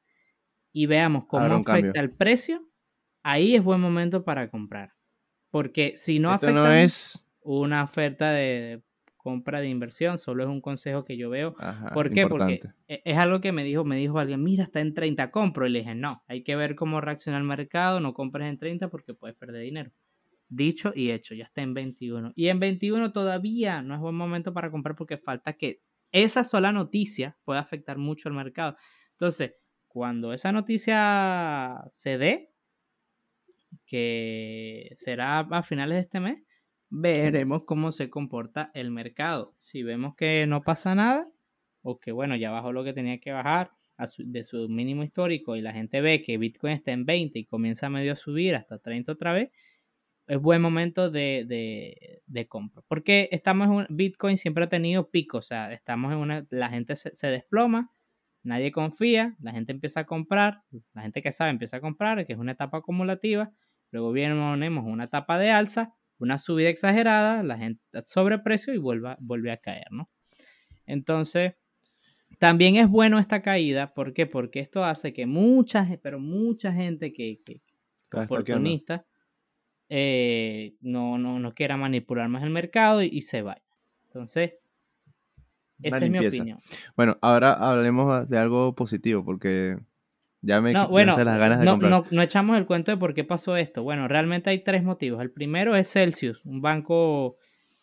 y 0.72 0.88
veamos 0.88 1.26
cómo 1.26 1.46
afecta 1.46 2.00
el 2.00 2.12
precio, 2.12 2.68
ahí 3.24 3.56
es 3.56 3.64
buen 3.64 3.80
momento 3.80 4.24
para 4.24 4.50
comprar. 4.50 4.94
Porque 5.50 5.94
si 5.96 6.20
no 6.20 6.36
Esto 6.36 6.52
no 6.52 6.70
es 6.70 7.30
una 7.42 7.84
oferta 7.84 8.32
de 8.32 8.84
compra 9.16 9.62
de 9.62 9.70
inversión, 9.70 10.18
solo 10.18 10.44
es 10.44 10.50
un 10.50 10.62
consejo 10.62 11.06
que 11.06 11.18
yo 11.18 11.30
veo. 11.30 11.56
¿Por 11.94 12.12
qué? 12.12 12.28
Porque 12.28 12.60
e, 12.88 13.02
es 13.06 13.18
algo 13.18 13.40
que 13.42 13.54
me 13.54 13.64
dijo, 13.64 13.86
me 13.86 13.96
dijo 13.96 14.20
alguien, 14.20 14.44
mira, 14.44 14.66
está 14.66 14.82
en 14.82 14.94
30, 14.94 15.32
compro. 15.32 15.66
Y 15.66 15.70
le 15.70 15.80
dije, 15.80 15.96
no, 15.96 16.24
hay 16.28 16.44
que 16.44 16.56
ver 16.56 16.76
cómo 16.76 17.02
reacciona 17.02 17.38
el 17.38 17.44
mercado, 17.46 18.00
no 18.02 18.14
compres 18.14 18.50
en 18.50 18.58
30 18.58 18.90
porque 18.90 19.14
puedes 19.14 19.36
perder 19.36 19.62
dinero. 19.62 19.92
Dicho 20.48 20.92
y 20.96 21.12
hecho, 21.12 21.34
ya 21.34 21.46
está 21.46 21.62
en 21.62 21.74
21. 21.74 22.34
Y 22.36 22.50
en 22.50 22.60
21 22.60 23.12
todavía 23.12 23.82
no 23.82 23.96
es 23.96 24.00
buen 24.00 24.16
momento 24.16 24.54
para 24.54 24.72
comprar 24.72 24.96
porque 24.96 25.18
falta 25.18 25.54
que 25.54 25.82
esa 26.12 26.44
sola 26.44 26.72
noticia 26.72 27.38
pueda 27.44 27.60
afectar 27.60 27.98
mucho 27.98 28.30
al 28.30 28.36
mercado. 28.36 28.78
Entonces, 29.12 29.56
cuando 29.88 30.34
esa 30.34 30.52
noticia 30.52 31.84
se 31.90 32.18
dé, 32.18 32.52
que 33.86 34.96
será 34.98 35.40
a 35.40 35.64
finales 35.64 35.96
de 35.96 36.02
este 36.02 36.20
mes, 36.20 36.44
veremos 36.90 37.64
cómo 37.66 37.92
se 37.92 38.10
comporta 38.10 38.72
el 38.74 38.92
mercado. 38.92 39.56
Si 39.62 39.84
vemos 39.84 40.16
que 40.16 40.46
no 40.48 40.64
pasa 40.64 40.96
nada, 40.96 41.28
o 41.82 42.00
que 42.00 42.12
bueno, 42.12 42.36
ya 42.36 42.52
bajó 42.52 42.72
lo 42.72 42.84
que 42.84 42.94
tenía 42.94 43.20
que 43.20 43.32
bajar 43.32 43.72
de 44.18 44.44
su 44.44 44.68
mínimo 44.68 45.04
histórico 45.04 45.56
y 45.56 45.62
la 45.62 45.74
gente 45.74 46.02
ve 46.02 46.22
que 46.24 46.38
Bitcoin 46.38 46.74
está 46.74 46.92
en 46.92 47.06
20 47.06 47.40
y 47.40 47.46
comienza 47.46 47.90
medio 47.90 48.14
a 48.14 48.18
subir 48.18 48.56
hasta 48.56 48.80
30 48.80 49.12
otra 49.12 49.34
vez, 49.34 49.52
es 50.28 50.40
buen 50.40 50.62
momento 50.62 51.10
de, 51.10 51.46
de, 51.48 52.22
de 52.26 52.48
compra. 52.48 52.84
Porque 52.88 53.30
estamos 53.32 53.88
en 53.90 53.96
Bitcoin 53.96 54.38
siempre 54.38 54.64
ha 54.64 54.70
tenido 54.70 55.10
picos, 55.10 55.46
o 55.46 55.48
sea, 55.48 55.72
estamos 55.72 56.12
en 56.12 56.18
una, 56.20 56.46
la 56.50 56.70
gente 56.70 56.96
se, 56.96 57.16
se 57.16 57.28
desploma, 57.28 57.92
nadie 58.44 58.72
confía, 58.72 59.36
la 59.40 59.52
gente 59.52 59.72
empieza 59.72 60.02
a 60.02 60.06
comprar, 60.06 60.64
la 60.94 61.04
gente 61.04 61.22
que 61.22 61.32
sabe 61.32 61.52
empieza 61.52 61.78
a 61.78 61.82
comprar, 61.82 62.26
que 62.26 62.34
es 62.34 62.40
una 62.40 62.54
etapa 62.54 62.80
acumulativa, 62.80 63.52
luego 63.92 64.12
viene 64.12 64.34
una 64.34 65.04
etapa 65.04 65.38
de 65.38 65.52
alza, 65.52 65.94
una 66.18 66.38
subida 66.38 66.70
exagerada, 66.70 67.44
la 67.44 67.58
gente 67.58 67.82
sobreprecio 68.04 68.74
y 68.74 68.78
vuelve, 68.78 69.16
vuelve 69.20 69.52
a 69.52 69.58
caer, 69.58 69.88
¿no? 69.92 70.10
Entonces, 70.86 71.54
también 72.40 72.76
es 72.76 72.88
bueno 72.88 73.20
esta 73.20 73.42
caída, 73.42 73.94
¿por 73.94 74.14
qué? 74.14 74.26
Porque 74.26 74.60
esto 74.60 74.84
hace 74.84 75.14
que 75.14 75.26
mucha, 75.26 75.88
pero 76.02 76.20
mucha 76.20 76.74
gente 76.74 77.14
que, 77.14 77.42
que 77.46 77.62
oportunista 78.12 79.06
eh, 79.90 80.76
no, 80.82 81.18
no, 81.18 81.40
no 81.40 81.54
quiera 81.54 81.78
manipular 81.78 82.28
más 82.30 82.44
el 82.44 82.50
mercado 82.50 83.02
y 83.02 83.22
se 83.22 83.42
vaya. 83.42 83.62
Entonces, 84.08 84.54
esa 85.82 85.98
es 85.98 86.10
mi 86.10 86.26
opinión. 86.26 86.60
Bueno, 86.96 87.18
ahora 87.22 87.54
hablemos 87.54 88.28
de 88.30 88.38
algo 88.38 88.76
positivo, 88.76 89.24
porque 89.24 89.78
ya 90.42 90.62
me 90.62 90.74
no, 90.74 90.88
bueno, 90.88 91.18
las 91.18 91.40
ganas 91.40 91.60
de 91.60 91.66
no, 91.66 91.72
comprar. 91.72 91.92
No, 91.92 92.06
no 92.10 92.22
echamos 92.22 92.58
el 92.58 92.66
cuento 92.66 92.92
de 92.92 92.98
por 92.98 93.14
qué 93.14 93.24
pasó 93.24 93.58
esto. 93.58 93.84
Bueno, 93.84 94.08
realmente 94.08 94.50
hay 94.50 94.64
tres 94.64 94.84
motivos. 94.84 95.22
El 95.22 95.32
primero 95.32 95.76
es 95.76 95.92
Celsius, 95.92 96.46
un 96.46 96.62
banco 96.62 97.38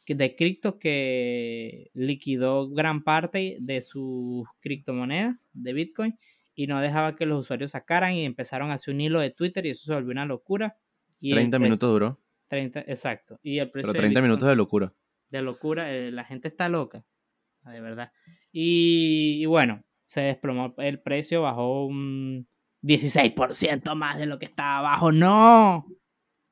de 0.06 0.36
criptos 0.36 0.76
que 0.76 1.90
liquidó 1.94 2.68
gran 2.68 3.02
parte 3.02 3.56
de 3.60 3.80
sus 3.80 4.46
criptomonedas 4.60 5.36
de 5.52 5.72
Bitcoin 5.72 6.18
y 6.54 6.66
no 6.66 6.80
dejaba 6.80 7.16
que 7.16 7.26
los 7.26 7.40
usuarios 7.40 7.72
sacaran 7.72 8.12
y 8.12 8.24
empezaron 8.24 8.70
a 8.70 8.74
hacer 8.74 8.94
un 8.94 9.00
hilo 9.00 9.20
de 9.20 9.30
Twitter 9.30 9.64
y 9.66 9.70
eso 9.70 9.86
se 9.86 9.94
volvió 9.94 10.12
una 10.12 10.26
locura. 10.26 10.76
Y 11.22 11.30
30 11.30 11.58
minutos 11.58 11.90
duró. 11.90 12.20
30, 12.48 12.80
exacto. 12.80 13.40
Y 13.42 13.58
el 13.58 13.70
precio 13.70 13.92
Pero 13.92 14.02
30 14.02 14.20
minutos 14.20 14.46
de 14.46 14.56
locura. 14.56 14.92
De 15.30 15.40
locura, 15.40 15.90
eh, 15.90 16.10
la 16.12 16.24
gente 16.24 16.48
está 16.48 16.68
loca 16.68 17.06
de 17.70 17.80
verdad. 17.80 18.12
Y, 18.50 19.44
bueno, 19.46 19.82
se 20.04 20.22
desplomó 20.22 20.74
el 20.78 21.00
precio, 21.00 21.42
bajó 21.42 21.86
un 21.86 22.46
16% 22.82 23.94
más 23.94 24.18
de 24.18 24.26
lo 24.26 24.38
que 24.38 24.46
estaba 24.46 24.78
abajo. 24.78 25.12
¡No! 25.12 25.86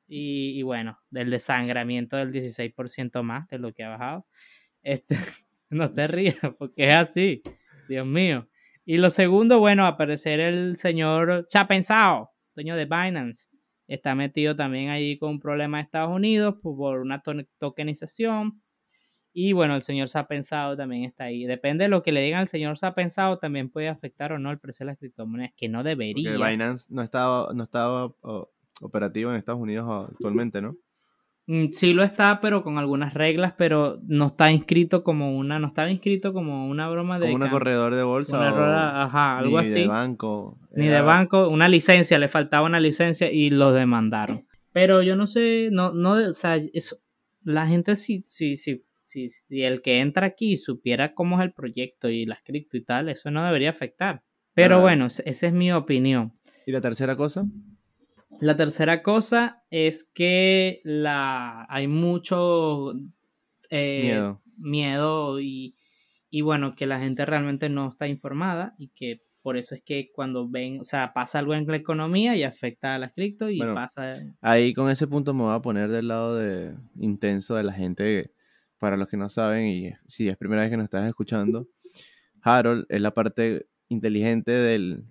Y, 0.07 0.61
bueno, 0.63 0.99
del 1.09 1.29
desangramiento 1.29 2.17
del 2.17 2.31
16% 2.31 3.23
más 3.23 3.47
de 3.49 3.59
lo 3.59 3.73
que 3.73 3.83
ha 3.83 3.89
bajado. 3.89 4.25
Este, 4.81 5.15
no 5.69 5.91
te 5.91 6.07
rías, 6.07 6.37
porque 6.57 6.89
es 6.89 6.95
así. 6.95 7.43
Dios 7.87 8.05
mío. 8.05 8.47
Y 8.85 8.97
lo 8.97 9.09
segundo, 9.09 9.59
bueno, 9.59 9.85
aparecer 9.85 10.39
el 10.39 10.77
señor 10.77 11.47
Chapensao, 11.47 12.31
dueño 12.55 12.75
de 12.75 12.85
Binance. 12.85 13.47
Está 13.91 14.15
metido 14.15 14.55
también 14.55 14.89
ahí 14.89 15.17
con 15.17 15.31
un 15.31 15.39
problema 15.39 15.77
de 15.77 15.83
Estados 15.83 16.15
Unidos 16.15 16.55
por 16.61 17.01
una 17.01 17.21
tokenización 17.57 18.61
y 19.33 19.53
bueno, 19.53 19.75
el 19.75 19.81
señor 19.81 20.07
se 20.07 20.17
ha 20.17 20.27
pensado 20.27 20.77
también 20.77 21.03
está 21.03 21.25
ahí. 21.25 21.45
Depende 21.45 21.83
de 21.85 21.89
lo 21.89 22.01
que 22.01 22.13
le 22.13 22.21
digan 22.21 22.39
al 22.39 22.47
señor 22.47 22.77
se 22.77 22.85
ha 22.85 22.93
pensado, 22.93 23.37
también 23.37 23.69
puede 23.69 23.89
afectar 23.89 24.31
o 24.31 24.39
no 24.39 24.49
el 24.49 24.59
precio 24.59 24.85
de 24.85 24.91
las 24.91 24.97
criptomonedas, 24.97 25.53
que 25.57 25.67
no 25.67 25.83
debería. 25.83 26.31
Porque 26.31 26.51
Binance 26.51 26.87
no 26.89 27.01
estaba, 27.01 27.53
no 27.53 27.63
estaba 27.63 28.13
operativo 28.81 29.31
en 29.31 29.37
Estados 29.37 29.61
Unidos 29.61 30.09
actualmente, 30.09 30.61
¿no? 30.61 30.75
Mm, 31.51 31.67
sí 31.73 31.93
lo 31.93 32.03
está, 32.03 32.39
pero 32.39 32.63
con 32.63 32.77
algunas 32.77 33.13
reglas, 33.13 33.53
pero 33.57 33.99
no 34.07 34.27
está 34.27 34.51
inscrito 34.51 35.03
como 35.03 35.37
una, 35.37 35.59
no 35.59 35.67
estaba 35.67 35.91
inscrito 35.91 36.31
como 36.31 36.69
una 36.69 36.87
broma 36.87 37.19
de... 37.19 37.29
Como 37.29 37.43
un 37.43 37.51
corredor 37.51 37.93
de 37.93 38.03
bolsa. 38.03 38.37
Una 38.37 39.03
ajá, 39.03 39.39
algo 39.39 39.57
así. 39.57 39.73
Ni 39.73 39.81
de 39.81 39.87
banco. 39.87 40.57
Ni 40.73 40.87
de 40.87 41.01
banco, 41.01 41.49
una 41.49 41.67
licencia, 41.67 42.17
le 42.19 42.29
faltaba 42.29 42.65
una 42.65 42.79
licencia 42.79 43.29
y 43.29 43.49
lo 43.49 43.73
demandaron. 43.73 44.47
Pero 44.71 45.01
yo 45.01 45.17
no 45.17 45.27
sé, 45.27 45.67
no, 45.73 45.91
no, 45.91 46.11
o 46.13 46.33
sea, 46.33 46.55
eso, 46.55 46.95
la 47.43 47.67
gente 47.67 47.97
sí, 47.97 48.23
sí, 48.25 48.55
sí 48.55 48.85
si, 49.01 49.63
el 49.63 49.81
que 49.81 49.99
entra 49.99 50.27
aquí 50.27 50.55
supiera 50.55 51.13
cómo 51.13 51.37
es 51.37 51.43
el 51.43 51.51
proyecto 51.51 52.07
y 52.07 52.25
la 52.25 52.39
cripto 52.45 52.77
y 52.77 52.83
tal, 52.85 53.09
eso 53.09 53.29
no 53.29 53.43
debería 53.43 53.71
afectar. 53.71 54.23
Pero 54.53 54.79
bueno, 54.79 55.07
esa 55.07 55.23
es 55.25 55.51
mi 55.51 55.73
opinión. 55.73 56.31
¿Y 56.65 56.71
la 56.71 56.79
tercera 56.79 57.17
cosa? 57.17 57.45
La 58.41 58.57
tercera 58.57 59.03
cosa 59.03 59.63
es 59.69 60.09
que 60.15 60.81
la, 60.83 61.67
hay 61.69 61.87
mucho 61.87 62.93
eh, 63.69 64.01
miedo, 64.01 64.41
miedo 64.57 65.39
y, 65.39 65.75
y, 66.31 66.41
bueno, 66.41 66.75
que 66.75 66.87
la 66.87 66.99
gente 66.99 67.23
realmente 67.23 67.69
no 67.69 67.89
está 67.89 68.07
informada 68.07 68.73
y 68.79 68.87
que 68.89 69.21
por 69.43 69.57
eso 69.57 69.75
es 69.75 69.83
que 69.83 70.11
cuando 70.11 70.49
ven, 70.49 70.79
o 70.81 70.85
sea, 70.85 71.13
pasa 71.13 71.37
algo 71.37 71.53
en 71.53 71.67
la 71.67 71.75
economía 71.75 72.35
y 72.35 72.41
afecta 72.41 72.95
a 72.95 72.99
las 72.99 73.13
cripto 73.13 73.47
y 73.47 73.59
pasa... 73.59 74.17
Ahí 74.41 74.73
con 74.73 74.89
ese 74.89 75.05
punto 75.05 75.35
me 75.35 75.43
voy 75.43 75.55
a 75.55 75.61
poner 75.61 75.89
del 75.89 76.07
lado 76.07 76.35
de 76.35 76.73
intenso 76.99 77.55
de 77.55 77.63
la 77.63 77.73
gente 77.73 78.33
para 78.79 78.97
los 78.97 79.07
que 79.07 79.17
no 79.17 79.29
saben 79.29 79.67
y 79.67 79.91
si 80.07 80.27
es 80.27 80.35
primera 80.37 80.63
vez 80.63 80.71
que 80.71 80.77
nos 80.77 80.85
estás 80.85 81.07
escuchando, 81.07 81.67
Harold 82.41 82.87
es 82.89 83.01
la 83.01 83.13
parte 83.13 83.67
inteligente 83.87 84.51
del 84.51 85.05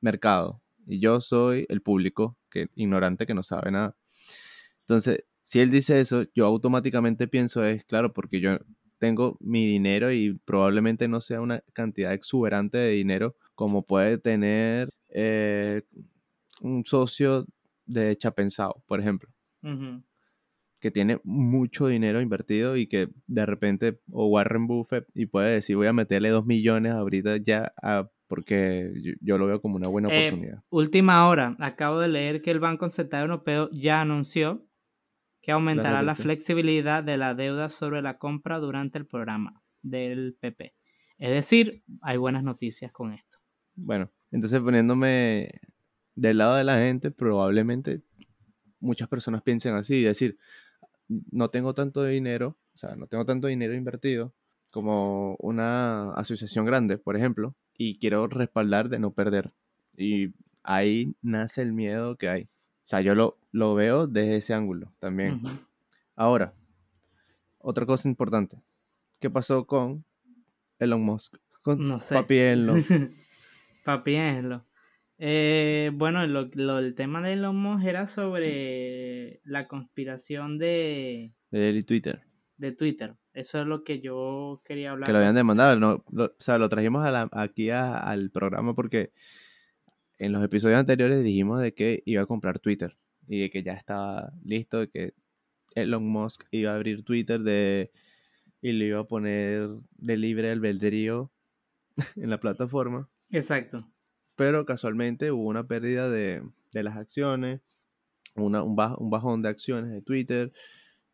mercado 0.00 0.62
y 0.88 1.00
yo 1.00 1.20
soy 1.20 1.66
el 1.68 1.82
público 1.82 2.36
que 2.50 2.68
ignorante 2.74 3.26
que 3.26 3.34
no 3.34 3.42
sabe 3.42 3.70
nada. 3.70 3.94
Entonces, 4.80 5.24
si 5.42 5.60
él 5.60 5.70
dice 5.70 6.00
eso, 6.00 6.24
yo 6.34 6.46
automáticamente 6.46 7.28
pienso 7.28 7.64
es 7.64 7.84
claro 7.84 8.12
porque 8.12 8.40
yo 8.40 8.58
tengo 8.98 9.36
mi 9.40 9.66
dinero 9.66 10.12
y 10.12 10.34
probablemente 10.44 11.06
no 11.06 11.20
sea 11.20 11.40
una 11.40 11.62
cantidad 11.72 12.12
exuberante 12.12 12.78
de 12.78 12.90
dinero 12.90 13.36
como 13.54 13.82
puede 13.82 14.18
tener 14.18 14.90
eh, 15.10 15.82
un 16.60 16.84
socio 16.84 17.46
de 17.86 18.16
Chapensao, 18.16 18.82
por 18.86 19.00
ejemplo 19.00 19.30
que 20.80 20.90
tiene 20.90 21.20
mucho 21.24 21.88
dinero 21.88 22.20
invertido 22.20 22.76
y 22.76 22.86
que 22.86 23.08
de 23.26 23.46
repente, 23.46 24.00
o 24.10 24.26
Warren 24.26 24.66
Buffett, 24.66 25.06
y 25.14 25.26
puede 25.26 25.52
decir, 25.52 25.76
voy 25.76 25.88
a 25.88 25.92
meterle 25.92 26.30
dos 26.30 26.46
millones 26.46 26.92
ahorita 26.92 27.36
ya 27.38 27.72
porque 28.28 28.92
yo, 29.20 29.38
lo 29.38 29.46
veo 29.46 29.60
como 29.60 29.76
una 29.76 29.88
buena 29.88 30.08
eh, 30.10 30.28
oportunidad. 30.28 30.62
última 30.68 31.26
hora, 31.28 31.56
acabo 31.58 31.98
de 31.98 32.08
leer 32.08 32.42
que 32.42 32.50
el 32.50 32.60
Banco 32.60 32.88
Central 32.88 33.22
Europeo 33.22 33.70
ya 33.72 34.02
anunció 34.02 34.66
que 35.40 35.52
aumentará 35.52 36.02
la 36.02 36.14
flexibilidad 36.14 37.02
de 37.02 37.16
la 37.16 37.34
deuda 37.34 37.70
sobre 37.70 38.02
la 38.02 38.18
compra 38.18 38.58
durante 38.58 38.98
el 38.98 39.06
programa 39.06 39.62
del 39.80 40.36
PP. 40.38 40.74
Es 41.16 41.30
decir, 41.30 41.82
hay 42.02 42.18
buenas 42.18 42.44
noticias 42.44 42.92
con 42.92 43.14
esto. 43.14 43.38
Bueno, 43.74 44.10
entonces 44.30 44.60
poniéndome 44.60 45.50
del 46.14 46.38
lado 46.38 46.56
de 46.56 46.64
la 46.64 46.76
gente, 46.76 47.10
probablemente 47.10 48.02
muchas 48.80 49.08
personas 49.08 49.42
piensen 49.42 49.74
así 49.74 49.96
y 49.96 50.04
decir, 50.04 50.38
no 51.08 51.50
tengo 51.50 51.74
tanto 51.74 52.04
dinero, 52.04 52.56
o 52.74 52.78
sea, 52.78 52.94
no 52.96 53.06
tengo 53.06 53.24
tanto 53.24 53.48
dinero 53.48 53.74
invertido 53.74 54.32
como 54.70 55.36
una 55.40 56.12
asociación 56.14 56.66
grande, 56.66 56.98
por 56.98 57.16
ejemplo, 57.16 57.54
y 57.76 57.98
quiero 57.98 58.26
respaldar 58.26 58.88
de 58.88 58.98
no 58.98 59.12
perder. 59.12 59.52
Y 59.96 60.34
ahí 60.62 61.14
nace 61.22 61.62
el 61.62 61.72
miedo 61.72 62.16
que 62.16 62.28
hay. 62.28 62.42
O 62.44 62.90
sea, 62.90 63.00
yo 63.00 63.14
lo, 63.14 63.38
lo 63.52 63.74
veo 63.74 64.06
desde 64.06 64.36
ese 64.36 64.54
ángulo 64.54 64.92
también. 64.98 65.42
Ahora, 66.16 66.54
otra 67.58 67.86
cosa 67.86 68.08
importante. 68.08 68.60
¿Qué 69.20 69.30
pasó 69.30 69.66
con 69.66 70.04
Elon 70.78 71.02
Musk? 71.02 71.36
Con 71.62 71.86
No 71.88 72.00
sé. 72.00 72.14
Papi 72.14 72.36
Elon. 72.38 72.84
Papi 73.84 74.14
Elon. 74.14 74.62
Eh, 75.18 75.90
bueno, 75.94 76.24
lo, 76.26 76.48
lo- 76.54 76.78
el 76.78 76.94
tema 76.94 77.20
de 77.22 77.32
Elon 77.34 77.56
Musk 77.56 77.84
era 77.86 78.06
sobre 78.06 79.40
la 79.44 79.66
conspiración 79.66 80.58
de, 80.58 81.32
de 81.50 81.82
Twitter. 81.82 82.22
de 82.56 82.72
Twitter. 82.72 83.16
Eso 83.32 83.60
es 83.60 83.66
lo 83.66 83.82
que 83.84 84.00
yo 84.00 84.62
quería 84.64 84.90
hablar. 84.92 85.06
Que 85.06 85.12
lo 85.12 85.18
habían 85.18 85.34
demandado. 85.34 85.78
no, 85.78 86.04
lo- 86.10 86.24
o 86.26 86.34
sea, 86.38 86.58
lo 86.58 86.68
trajimos 86.68 87.04
a 87.04 87.10
la- 87.10 87.28
aquí 87.32 87.70
a- 87.70 87.98
al 87.98 88.30
programa 88.30 88.74
porque 88.74 89.12
en 90.18 90.32
los 90.32 90.42
episodios 90.44 90.78
anteriores 90.78 91.22
dijimos 91.22 91.60
de 91.60 91.74
que 91.74 92.02
iba 92.06 92.22
a 92.22 92.26
comprar 92.26 92.58
Twitter 92.58 92.96
y 93.28 93.40
de 93.40 93.50
que 93.50 93.62
ya 93.62 93.74
estaba 93.74 94.32
listo, 94.44 94.78
de 94.80 94.88
que 94.88 95.14
Elon 95.74 96.06
Musk 96.08 96.44
iba 96.50 96.72
a 96.72 96.76
abrir 96.76 97.04
Twitter 97.04 97.40
de, 97.40 97.90
y 98.62 98.72
le 98.72 98.86
iba 98.86 99.00
a 99.00 99.04
poner 99.04 99.68
de 99.96 100.16
libre 100.16 100.50
albedrío 100.50 101.30
en 102.16 102.30
la 102.30 102.38
plataforma. 102.40 103.08
Exacto. 103.30 103.84
Pero 104.38 104.64
casualmente 104.64 105.32
hubo 105.32 105.48
una 105.48 105.66
pérdida 105.66 106.08
de, 106.08 106.48
de 106.72 106.82
las 106.84 106.96
acciones, 106.96 107.60
un, 108.36 108.54
un 108.54 109.10
bajón 109.10 109.42
de 109.42 109.48
acciones 109.48 109.90
de 109.90 110.00
Twitter, 110.00 110.52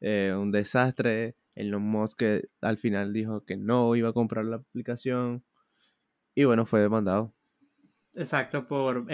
eh, 0.01 0.35
un 0.39 0.53
desastre. 0.53 1.35
Elon 1.55 1.83
Musk 1.83 2.19
que 2.19 2.49
al 2.61 2.77
final 2.77 3.15
dijo 3.15 3.45
que 3.45 3.57
no 3.57 3.97
iba 3.97 4.11
a 4.11 4.13
comprar 4.13 4.45
la 4.45 4.57
aplicación 4.57 5.45
y 6.35 6.45
bueno, 6.45 6.67
fue 6.67 6.81
demandado. 6.81 7.33
Exacto, 8.15 8.67
por 8.69 9.07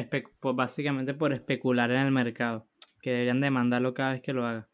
básicamente 0.54 1.14
por 1.14 1.32
especular 1.32 1.92
en 1.92 2.06
el 2.06 2.10
mercado. 2.10 2.66
Que 3.02 3.10
deberían 3.10 3.40
demandarlo 3.40 3.94
cada 3.94 4.12
vez 4.12 4.22
que 4.22 4.32
lo 4.32 4.44
haga. 4.44 4.68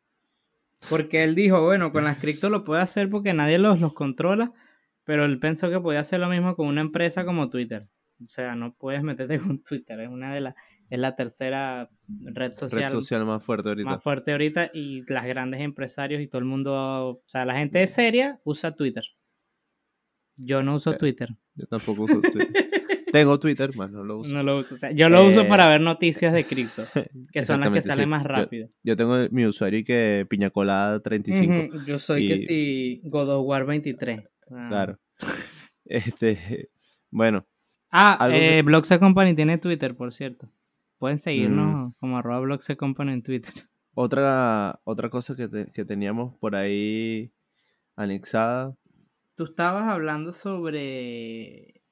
Porque 0.88 1.25
él 1.25 1.35
dijo, 1.35 1.62
bueno, 1.62 1.92
con 1.92 2.05
las 2.05 2.18
cripto 2.18 2.49
lo 2.49 2.64
puede 2.64 2.81
hacer 2.81 3.11
porque 3.11 3.35
nadie 3.35 3.59
los, 3.59 3.81
los 3.81 3.92
controla, 3.92 4.53
pero 5.05 5.25
él 5.25 5.38
pensó 5.38 5.68
que 5.68 5.81
podía 5.81 6.01
hacer 6.01 6.20
lo 6.20 6.29
mismo 6.29 6.57
con 6.57 6.68
una 6.68 6.81
empresa 6.81 7.25
como 7.27 7.51
Twitter. 7.51 7.83
O 8.24 8.29
sea, 8.29 8.55
no 8.55 8.74
puedes 8.74 9.02
meterte 9.02 9.38
con 9.38 9.62
Twitter, 9.62 10.00
es 10.00 10.09
una 10.09 10.35
de 10.35 10.40
las, 10.40 10.55
es 10.88 10.98
la 10.98 11.14
tercera 11.16 11.90
red 12.09 12.52
social, 12.55 12.83
Red 12.83 12.88
social 12.88 13.26
más 13.26 13.44
fuerte 13.44 13.68
ahorita. 13.68 13.90
más 13.90 14.02
fuerte 14.02 14.33
ahorita 14.33 14.70
y 14.72 15.02
las 15.12 15.26
grandes 15.26 15.61
empresarios 15.61 16.22
y 16.22 16.26
todo 16.26 16.38
el 16.38 16.46
mundo, 16.46 16.72
o 16.74 17.22
sea, 17.26 17.44
la 17.44 17.57
gente 17.57 17.87
seria 17.87 18.40
usa 18.44 18.74
Twitter. 18.74 19.05
Yo 20.38 20.62
no 20.62 20.76
uso 20.76 20.92
Eh, 20.92 20.98
Twitter. 20.98 21.29
Yo 21.55 21.66
tampoco 21.66 22.02
uso 22.02 22.20
Twitter. 22.20 22.48
Tengo 23.12 23.38
Twitter, 23.38 23.74
más 23.76 23.90
no 23.90 24.02
lo 24.05 24.18
uso. 24.18 24.35
No 24.35 24.42
lo 24.42 24.59
uso. 24.59 24.74
O 24.74 24.79
sea, 24.79 24.90
yo 24.90 25.09
lo 25.09 25.26
uso 25.26 25.42
Eh, 25.42 25.44
para 25.46 25.68
ver 25.68 25.81
noticias 25.81 26.33
de 26.35 26.44
cripto, 26.44 26.85
que 27.33 27.42
son 27.42 27.61
las 27.61 27.70
que 27.70 27.81
salen 27.81 28.05
sí. 28.05 28.11
más 28.11 28.24
rápido. 28.24 28.68
Yo, 28.83 28.96
tengo 28.96 29.14
mi 29.31 29.46
usuario 29.46 29.79
y 29.79 29.85
que 29.85 30.26
Piñacolada 30.29 31.00
35. 31.00 31.76
Ujú, 31.76 31.87
Yo 31.87 31.98
soy 31.98 32.29
que 32.29 32.37
sí, 32.38 33.00
God 33.05 33.31
of 33.31 33.46
War 33.46 33.64
23. 33.64 34.20
Ah. 34.50 34.66
Claro. 34.68 34.98
Este, 35.88 36.68
bueno, 37.12 37.46
Ah, 37.90 38.18
eh, 38.33 38.62
que- 38.64 38.99
Company 38.99 39.35
tiene 39.35 39.59
Twitter, 39.59 39.96
por 39.96 40.12
cierto. 40.12 40.49
Pueden 40.99 41.18
seguirnos 41.18 41.88
Mm. 41.90 41.92
como 42.01 42.18
arroba 42.18 42.40
Blockse 42.40 42.77
Company 42.77 43.12
en 43.12 43.22
Twitter. 43.22 43.53
otra, 43.94 44.81
otra 44.85 45.09
cosa 45.09 45.35
que, 45.35 45.49
te- 45.49 45.70
que 45.72 45.85
teníamos 45.85 46.35
por 46.38 46.55
ahí 46.57 47.33
anexada. 47.96 48.75
Tú 49.37 49.44
estabas 49.44 49.88
hablando 49.88 50.33
sobre 50.33 51.83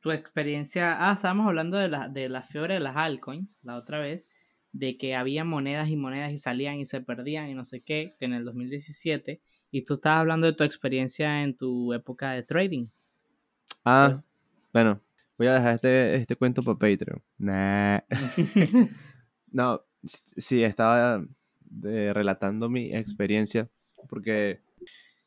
tu 0.00 0.10
experiencia. 0.12 0.96
Ah, 1.08 1.12
estábamos 1.14 1.46
hablando 1.46 1.76
de 1.78 1.88
la, 1.88 2.08
de 2.08 2.28
la 2.28 2.42
fiebre 2.42 2.74
de 2.74 2.80
las 2.80 2.96
altcoins 2.96 3.56
la 3.62 3.76
otra 3.76 3.98
vez. 3.98 4.24
De 4.72 4.96
que 4.96 5.14
había 5.14 5.44
monedas 5.44 5.90
y 5.90 5.96
monedas 5.96 6.32
y 6.32 6.38
salían 6.38 6.76
y 6.78 6.86
se 6.86 7.02
perdían 7.02 7.50
y 7.50 7.54
no 7.54 7.66
sé 7.66 7.82
qué, 7.82 8.10
que 8.18 8.24
en 8.24 8.32
el 8.32 8.44
2017. 8.46 9.42
Y 9.70 9.82
tú 9.82 9.94
estabas 9.94 10.20
hablando 10.20 10.46
de 10.46 10.54
tu 10.54 10.64
experiencia 10.64 11.42
en 11.42 11.54
tu 11.54 11.92
época 11.92 12.32
de 12.32 12.42
trading. 12.42 12.86
Ah, 13.84 14.22
bueno, 14.72 15.00
voy 15.42 15.48
a 15.48 15.54
dejar 15.54 15.74
este, 15.74 16.14
este 16.14 16.36
cuento 16.36 16.62
para 16.62 16.78
Patreon. 16.78 17.22
Nah. 17.38 18.00
No, 19.54 19.82
sí, 20.02 20.62
estaba 20.62 21.22
eh, 21.84 22.10
relatando 22.14 22.70
mi 22.70 22.96
experiencia 22.96 23.68
porque 24.08 24.62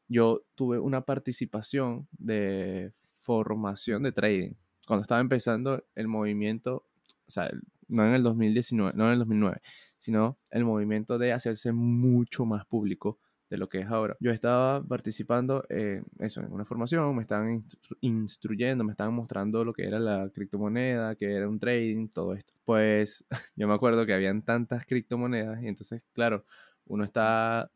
yo 0.08 0.42
tuve 0.56 0.80
una 0.80 1.02
participación 1.02 2.08
de 2.12 2.92
formación 3.20 4.02
de 4.02 4.14
trading. 4.14 4.54
Cuando 4.88 5.04
estaba 5.04 5.22
empezando 5.22 5.84
el 5.94 6.08
movimiento, 6.08 6.88
o 7.28 7.30
sea, 7.30 7.52
no 7.88 8.08
en 8.08 8.16
el 8.16 8.24
2019, 8.24 8.94
no 8.96 9.06
en 9.06 9.14
el 9.14 9.20
2009, 9.20 9.62
sino 9.98 10.40
el 10.50 10.66
movimiento 10.66 11.20
de 11.20 11.32
hacerse 11.32 11.72
mucho 11.72 12.46
más 12.46 12.66
público 12.66 13.20
lo 13.58 13.70
que 13.70 13.80
es 13.80 13.88
ahora. 13.88 14.18
Yo 14.20 14.32
estaba 14.32 14.84
participando 14.84 15.66
en 15.70 16.06
eso, 16.20 16.42
en 16.42 16.52
una 16.52 16.66
formación, 16.66 17.16
me 17.16 17.22
estaban 17.24 17.62
instru- 17.64 17.98
instruyendo, 18.02 18.84
me 18.84 18.92
estaban 18.92 19.14
mostrando 19.14 19.64
lo 19.66 19.74
que 19.74 19.86
era 19.88 20.00
la 20.00 20.30
criptomoneda, 20.34 21.16
que 21.16 21.32
era 21.34 21.48
un 21.50 21.60
trading, 21.60 22.08
todo 22.10 22.34
esto. 22.34 22.54
Pues 22.66 23.26
yo 23.56 23.68
me 23.68 23.74
acuerdo 23.74 24.06
que 24.06 24.14
habían 24.14 24.42
tantas 24.44 24.86
criptomonedas 24.86 25.62
y 25.64 25.68
entonces, 25.68 26.02
claro, 26.14 26.46
uno 26.86 27.04
está 27.04 27.72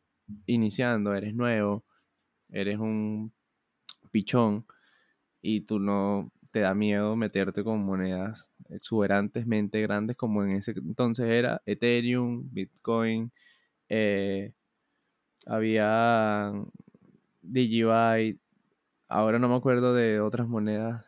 iniciando, 0.45 1.13
eres 1.15 1.33
nuevo, 1.33 1.83
eres 2.51 2.79
un 2.79 3.33
pichón 4.11 4.65
y 5.41 5.61
tú 5.61 5.79
no 5.79 6.31
te 6.51 6.61
da 6.61 6.73
miedo 6.75 7.15
meterte 7.15 7.63
con 7.63 7.83
monedas 7.83 8.51
exuberantemente 8.69 9.81
grandes 9.81 10.17
como 10.17 10.43
en 10.43 10.51
ese 10.51 10.71
entonces 10.71 11.27
era 11.29 11.61
Ethereum, 11.65 12.49
Bitcoin, 12.51 13.31
eh, 13.89 14.53
había 15.49 16.53
Digibyte, 17.41 18.39
ahora 19.07 19.39
no 19.39 19.49
me 19.49 19.55
acuerdo 19.55 19.93
de 19.93 20.21
otras 20.21 20.47
monedas, 20.47 21.03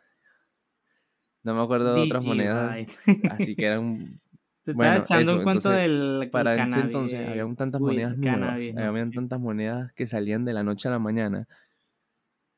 no 1.44 1.54
me 1.54 1.62
acuerdo 1.62 1.94
de 1.94 2.00
otras 2.02 2.24
monedas, 2.24 2.86
así 3.30 3.54
que 3.54 3.66
eran 3.66 4.20
Te 4.64 4.72
Bueno, 4.74 5.02
estaba 5.02 5.20
echando 5.20 5.30
eso, 5.30 5.38
un 5.38 5.44
cuento 5.44 5.72
entonces, 5.72 6.20
del 6.20 6.30
para 6.30 6.52
ese 6.52 6.60
cannabis, 6.60 6.84
entonces 6.84 7.20
eh, 7.20 7.26
había 7.28 7.54
tantas 7.54 7.80
monedas 7.80 8.16
nuevas, 8.18 8.40
cannabis, 8.40 8.74
no 8.74 8.80
sé 8.80 8.86
habían 8.86 9.12
tantas 9.12 9.40
monedas 9.40 9.92
que 9.94 10.06
salían 10.06 10.44
de 10.44 10.52
la 10.52 10.62
noche 10.64 10.88
a 10.88 10.90
la 10.90 10.98
mañana 10.98 11.48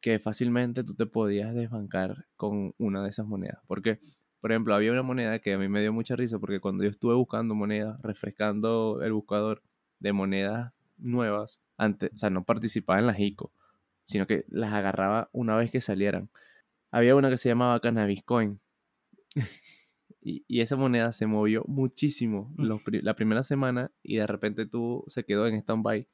que 0.01 0.19
fácilmente 0.19 0.85
tú 0.85 0.95
te 0.95 1.07
podías 1.07 1.55
desbancar 1.55 2.27
con 2.37 2.75
una 2.77 3.03
de 3.03 3.09
esas 3.09 3.27
monedas. 3.27 3.61
Porque, 3.67 3.99
por 4.39 4.53
ejemplo, 4.53 4.75
había 4.75 4.93
una 4.93 5.03
moneda 5.03 5.39
que 5.39 5.55
a 5.55 5.59
mí 5.59 5.67
me 5.67 5.81
dio 5.81 5.95
mucha 5.95 6.15
risa 6.15 6.39
porque 6.39 6.61
cuando 6.61 6.85
yo 6.85 6.91
estuve 6.91 7.15
buscando 7.15 7.55
monedas, 7.55 7.99
refrescando 8.03 9.01
el 9.03 9.15
buscador 9.15 9.63
de 10.01 10.13
monedas 10.13 10.74
nuevas, 10.99 11.63
antes, 11.77 12.11
o 12.15 12.17
sea, 12.17 12.31
no 12.31 12.45
participaba 12.45 12.99
en 12.99 13.07
las 13.07 13.19
ICO, 13.19 13.53
sino 14.05 14.27
que 14.27 14.45
las 14.49 14.73
agarraba 14.73 15.29
una 15.33 15.57
vez 15.57 15.71
que 15.71 15.81
salieran. 15.81 16.31
Había 16.91 17.17
una 17.17 17.31
que 17.31 17.39
se 17.39 17.49
llamaba 17.49 17.81
Cannabis 17.81 18.23
Coin. 18.23 18.61
Y, 20.27 20.43
y 20.49 20.63
esa 20.63 20.77
moneda 20.77 21.13
se 21.13 21.27
movió 21.27 21.65
muchísimo 21.67 22.51
los 22.57 22.81
la 22.87 23.15
primera 23.15 23.43
semana 23.43 23.93
y 24.03 24.17
de 24.17 24.27
repente 24.27 24.65
tú 24.65 25.05
se 25.07 25.23
quedó 25.27 25.47
en 25.47 25.55
stand-by. 25.57 26.09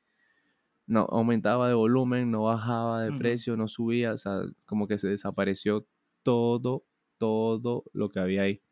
No 0.89 1.03
aumentaba 1.03 1.69
de 1.69 1.75
volumen, 1.75 2.33
no 2.33 2.43
bajaba 2.43 3.05
de 3.05 3.13
precio, 3.13 3.57
no 3.57 3.69
subía, 3.69 4.13
o 4.13 4.19
sea, 4.19 4.43
como 4.67 4.89
que 4.89 4.99
se 4.99 5.07
desapareció 5.07 5.87
todo, 6.25 6.85
todo 7.19 7.85
lo 7.93 8.09
que 8.09 8.19
había 8.19 8.43
ahí. 8.43 8.63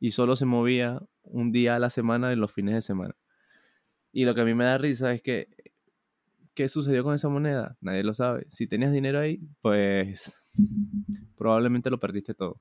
Y 0.00 0.12
solo 0.12 0.34
se 0.34 0.46
movía 0.46 1.02
un 1.22 1.52
día 1.52 1.76
a 1.76 1.78
la 1.78 1.90
semana 1.90 2.32
en 2.32 2.40
los 2.40 2.50
fines 2.50 2.74
de 2.74 2.80
semana. 2.80 3.14
Y 4.16 4.24
lo 4.24 4.34
que 4.36 4.42
a 4.42 4.44
mí 4.44 4.54
me 4.54 4.64
da 4.64 4.78
risa 4.78 5.12
es 5.12 5.22
que, 5.22 5.48
¿qué 6.54 6.68
sucedió 6.68 7.02
con 7.02 7.16
esa 7.16 7.28
moneda? 7.28 7.76
Nadie 7.80 8.04
lo 8.04 8.14
sabe. 8.14 8.46
Si 8.48 8.68
tenías 8.68 8.92
dinero 8.92 9.18
ahí, 9.18 9.40
pues 9.60 10.40
probablemente 11.36 11.90
lo 11.90 11.98
perdiste 11.98 12.32
todo. 12.32 12.60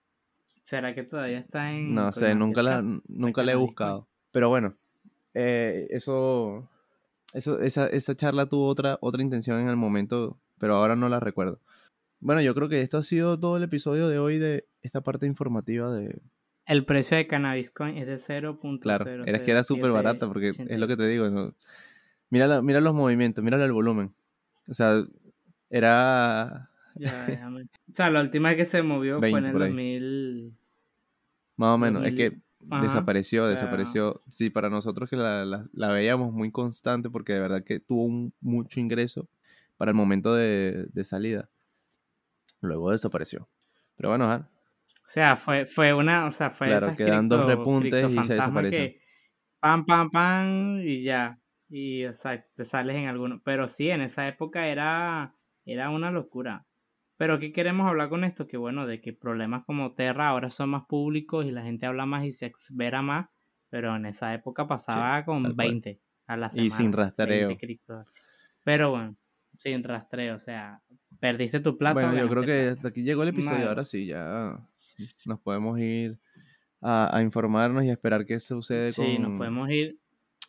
¿Será 0.63 0.95
que 0.95 1.03
todavía 1.03 1.37
está 1.37 1.71
en 1.71 1.93
No 1.93 2.11
sé, 2.11 2.33
nunca 2.33 2.63
la, 2.63 2.81
nunca 3.07 3.43
la 3.43 3.51
he 3.51 3.55
buscado. 3.55 4.07
Pero 4.31 4.49
bueno, 4.49 4.75
eh, 5.35 5.85
eso, 5.91 6.67
eso 7.33 7.59
esa, 7.59 7.85
esa 7.85 8.15
charla 8.15 8.47
tuvo 8.47 8.67
otra, 8.67 8.97
otra 8.99 9.21
intención 9.21 9.59
en 9.59 9.67
el 9.67 9.75
momento, 9.75 10.39
pero 10.57 10.73
ahora 10.73 10.95
no 10.95 11.07
la 11.07 11.19
recuerdo. 11.19 11.59
Bueno, 12.19 12.41
yo 12.41 12.55
creo 12.55 12.67
que 12.67 12.81
esto 12.81 12.97
ha 12.97 13.03
sido 13.03 13.39
todo 13.39 13.57
el 13.57 13.63
episodio 13.63 14.07
de 14.07 14.17
hoy 14.17 14.39
de 14.39 14.65
esta 14.81 15.01
parte 15.01 15.27
informativa 15.27 15.93
de... 15.93 16.19
El 16.65 16.86
precio 16.86 17.17
de 17.17 17.28
Cannabis 17.28 17.69
Coin 17.71 17.97
es 17.97 18.08
de 18.08 18.17
0.0. 18.17 18.80
Claro, 18.80 19.06
era 19.26 19.39
que 19.41 19.52
era 19.52 19.63
súper 19.63 19.91
barata 19.91 20.28
porque 20.28 20.49
es 20.49 20.80
lo 20.80 20.88
que 20.88 20.95
te 20.97 21.08
digo. 21.08 21.30
¿no? 21.30 21.54
Mira, 22.30 22.47
la- 22.47 22.62
mira 22.62 22.80
los 22.82 22.93
movimientos, 22.93 23.43
mira 23.43 23.63
el 23.63 23.71
volumen. 23.71 24.13
O 24.67 24.73
sea, 24.73 25.04
era 25.69 26.69
Ya, 26.95 27.26
déjame- 27.28 27.63
O 27.63 27.93
sea, 27.93 28.10
la 28.12 28.21
última 28.21 28.49
vez 28.49 28.58
que 28.58 28.65
se 28.65 28.82
movió 28.84 29.19
fue 29.19 29.32
20 29.32 29.39
en 29.39 29.45
el 29.45 29.52
por 29.52 29.62
ahí. 29.63 29.69
2000. 29.69 30.54
más 31.58 31.76
o 31.76 31.78
menos. 31.78 32.04
Es 32.06 32.15
2000, 32.15 32.32
que 32.32 32.41
ajá, 32.69 32.82
desapareció, 32.84 33.47
desapareció. 33.47 34.21
Sí, 34.30 34.49
para 34.49 34.69
nosotros 34.69 35.10
que 35.10 35.15
la, 35.17 35.43
la- 35.45 35.67
la 35.73 35.91
veíamos 35.91 36.32
muy 36.34 36.52
constante 36.52 37.10
porque 37.10 37.34
de 37.34 37.39
verdad 37.41 37.63
que 37.63 37.80
tuvo 37.80 38.04
un- 38.06 38.34
mucho 38.41 38.80
ingreso 38.80 39.28
para 39.78 39.91
el 39.91 39.95
momento 39.95 40.34
de, 40.34 40.88
de 40.93 41.04
salida. 41.04 41.49
Luego 42.62 42.91
desapareció. 42.91 43.47
Pero 43.97 44.10
bueno, 44.10 44.47
O 45.05 45.09
sea, 45.09 45.35
fue, 45.35 45.65
fue 45.65 45.93
una. 45.93 46.25
O 46.25 46.31
sea, 46.31 46.49
fue 46.49 46.67
Claro, 46.67 46.87
esas 46.87 46.97
quedan 46.97 47.27
dos 47.27 47.45
repuntes 47.45 48.09
y 48.09 48.23
se 48.23 48.35
desaparecen. 48.35 48.95
pam, 49.59 49.85
pam, 49.85 50.09
pam, 50.09 50.79
y 50.81 51.03
ya. 51.03 51.39
Y 51.69 52.03
exacto, 52.03 52.49
te 52.55 52.65
sales 52.65 52.95
en 52.95 53.07
alguno. 53.07 53.41
Pero 53.43 53.67
sí, 53.67 53.89
en 53.89 54.01
esa 54.01 54.27
época 54.27 54.67
era, 54.67 55.35
era 55.65 55.89
una 55.89 56.11
locura. 56.11 56.65
Pero 57.17 57.39
¿qué 57.39 57.51
queremos 57.51 57.87
hablar 57.87 58.09
con 58.09 58.23
esto? 58.23 58.47
Que 58.47 58.57
bueno, 58.57 58.87
de 58.87 59.01
que 59.01 59.13
problemas 59.13 59.65
como 59.65 59.93
Terra 59.93 60.29
ahora 60.29 60.49
son 60.49 60.69
más 60.69 60.85
públicos 60.85 61.45
y 61.45 61.51
la 61.51 61.63
gente 61.63 61.85
habla 61.85 62.05
más 62.05 62.25
y 62.25 62.31
se 62.31 62.45
exvera 62.45 63.01
más. 63.01 63.27
Pero 63.69 63.95
en 63.95 64.05
esa 64.05 64.33
época 64.33 64.67
pasaba 64.67 65.25
con 65.25 65.55
20 65.55 65.99
a 66.27 66.37
la 66.37 66.49
semana. 66.49 66.67
Y 66.67 66.71
sin 66.71 66.93
rastreo. 66.93 67.47
20 67.47 67.65
Cristo, 67.65 67.97
así. 67.97 68.21
Pero 68.63 68.91
bueno, 68.91 69.17
sin 69.57 69.83
rastreo, 69.83 70.35
o 70.35 70.39
sea, 70.39 70.81
perdiste 71.19 71.59
tu 71.59 71.77
plata. 71.77 71.93
Bueno, 71.93 72.15
yo 72.15 72.29
creo 72.29 72.43
que 72.43 72.69
hasta 72.69 72.87
aquí 72.87 73.03
llegó 73.03 73.23
el 73.23 73.29
episodio. 73.29 73.67
Ahora 73.67 73.83
sí, 73.83 74.05
ya 74.05 74.57
nos 75.25 75.39
podemos 75.39 75.79
ir 75.79 76.19
a, 76.82 77.15
a 77.15 77.21
informarnos 77.21 77.84
y 77.84 77.89
a 77.89 77.93
esperar 77.93 78.25
qué 78.25 78.39
sucede 78.39 78.91
Sí, 78.91 79.17
nos 79.17 79.29
con, 79.29 79.38
podemos 79.38 79.69
ir. 79.69 79.97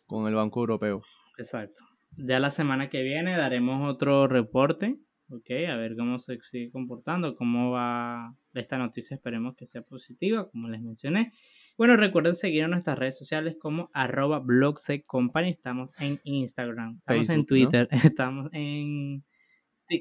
con 0.05 0.27
el 0.27 0.35
Banco 0.35 0.59
Europeo. 0.59 1.01
Exacto. 1.37 1.83
Ya 2.17 2.39
la 2.39 2.51
semana 2.51 2.89
que 2.89 3.01
viene 3.03 3.35
daremos 3.35 3.89
otro 3.89 4.27
reporte, 4.27 4.97
¿ok? 5.29 5.49
A 5.69 5.75
ver 5.75 5.95
cómo 5.97 6.19
se 6.19 6.39
sigue 6.43 6.71
comportando, 6.71 7.35
cómo 7.35 7.71
va 7.71 8.35
esta 8.53 8.77
noticia, 8.77 9.15
esperemos 9.15 9.55
que 9.55 9.65
sea 9.65 9.81
positiva, 9.81 10.49
como 10.49 10.69
les 10.69 10.81
mencioné. 10.81 11.31
Bueno, 11.77 11.97
recuerden 11.97 12.35
seguirnos 12.35 12.67
en 12.67 12.71
nuestras 12.71 12.97
redes 12.97 13.17
sociales 13.17 13.57
como 13.59 13.89
arroba 13.93 14.39
blogsecompany, 14.39 15.49
estamos 15.49 15.89
en 15.99 16.21
Instagram, 16.23 16.99
estamos 16.99 17.29
en. 17.29 17.45
Twitter, 17.45 17.89
estamos 18.15 18.49
en 18.53 19.25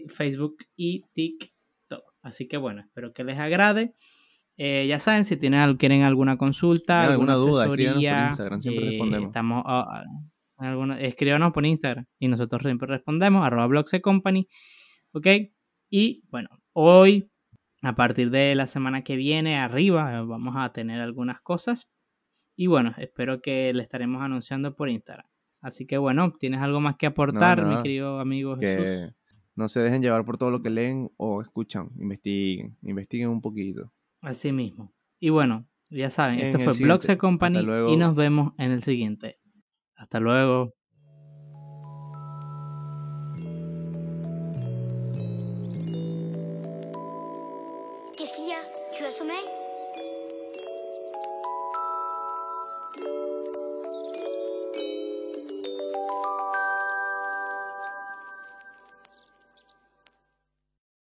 Facebook 0.09 0.59
y 0.77 1.05
TikTok. 1.15 2.05
Así 2.23 2.47
que 2.47 2.59
bueno, 2.59 2.83
espero 2.83 3.13
que 3.13 3.25
les 3.25 3.39
agrade. 3.41 3.93
Eh, 4.57 4.87
ya 4.89 4.99
saben, 4.99 5.25
si 5.25 5.37
tienen, 5.37 5.77
quieren 5.77 6.03
alguna 6.03 6.37
consulta, 6.37 7.01
¿Tienen 7.01 7.13
alguna, 7.13 7.33
alguna 7.35 7.51
duda? 7.53 7.65
Escríbanos 7.65 7.95
por 7.95 8.05
asesoría, 8.05 8.27
Instagram, 8.27 8.61
siempre 8.61 8.85
eh, 8.87 8.91
respondemos. 8.91 9.27
Estamos, 9.29 9.63
ah, 9.67 9.87
ah, 9.91 10.05
alguna- 10.69 11.01
escríbanos 11.01 11.53
por 11.53 11.67
Instagram 11.67 12.07
y 12.19 12.29
nosotros 12.29 12.63
siempre 12.63 12.87
respondemos, 12.89 13.45
arroba 13.45 13.85
¿ok? 15.13 15.27
Y 15.91 16.25
bueno, 16.31 16.49
hoy, 16.73 17.31
a 17.83 17.95
partir 17.97 18.31
de 18.31 18.55
la 18.55 18.67
semana 18.67 19.03
que 19.03 19.17
viene, 19.17 19.59
arriba, 19.59 20.13
eh, 20.19 20.23
vamos 20.25 20.55
a 20.57 20.73
tener 20.73 21.01
algunas 21.01 21.41
cosas. 21.41 21.91
Y 22.57 22.69
bueno, 22.69 22.95
espero 22.99 23.41
que 23.41 23.73
le 23.73 23.83
estaremos 23.83 24.23
anunciando 24.23 24.77
por 24.77 24.89
Instagram. 24.89 25.27
Así 25.61 25.87
que 25.87 25.99
bueno, 25.99 26.33
¿tienes 26.39 26.61
algo 26.61 26.81
más 26.81 26.97
que 26.97 27.07
aportar, 27.07 27.65
mi 27.65 27.83
querido 27.83 28.21
amigo 28.21 28.57
Que 28.59 28.67
Jesús? 28.69 29.15
no 29.57 29.69
se 29.69 29.81
dejen 29.81 30.03
llevar 30.03 30.25
por 30.25 30.37
todo 30.37 30.51
lo 30.51 30.63
que 30.63 30.71
leen 30.71 31.11
o 31.17 31.41
escuchan. 31.43 31.89
Investiguen, 31.99 32.77
investiguen 32.83 33.31
un 33.31 33.41
poquito. 33.41 33.91
Así 34.25 34.53
mismo. 34.53 34.93
Y 35.21 35.31
bueno, 35.31 35.67
ya 35.91 36.11
saben, 36.11 36.41
En 36.41 36.47
este 36.47 36.59
fue. 36.65 36.73
Blogs 36.79 37.09
Company 37.19 37.61
y 37.93 37.97
nos 37.97 38.15
vemos 38.15 38.53
en 38.59 38.73
el 38.73 38.83
siguiente. 38.83 39.39
Hasta 39.95 40.21
luego. 40.21 40.75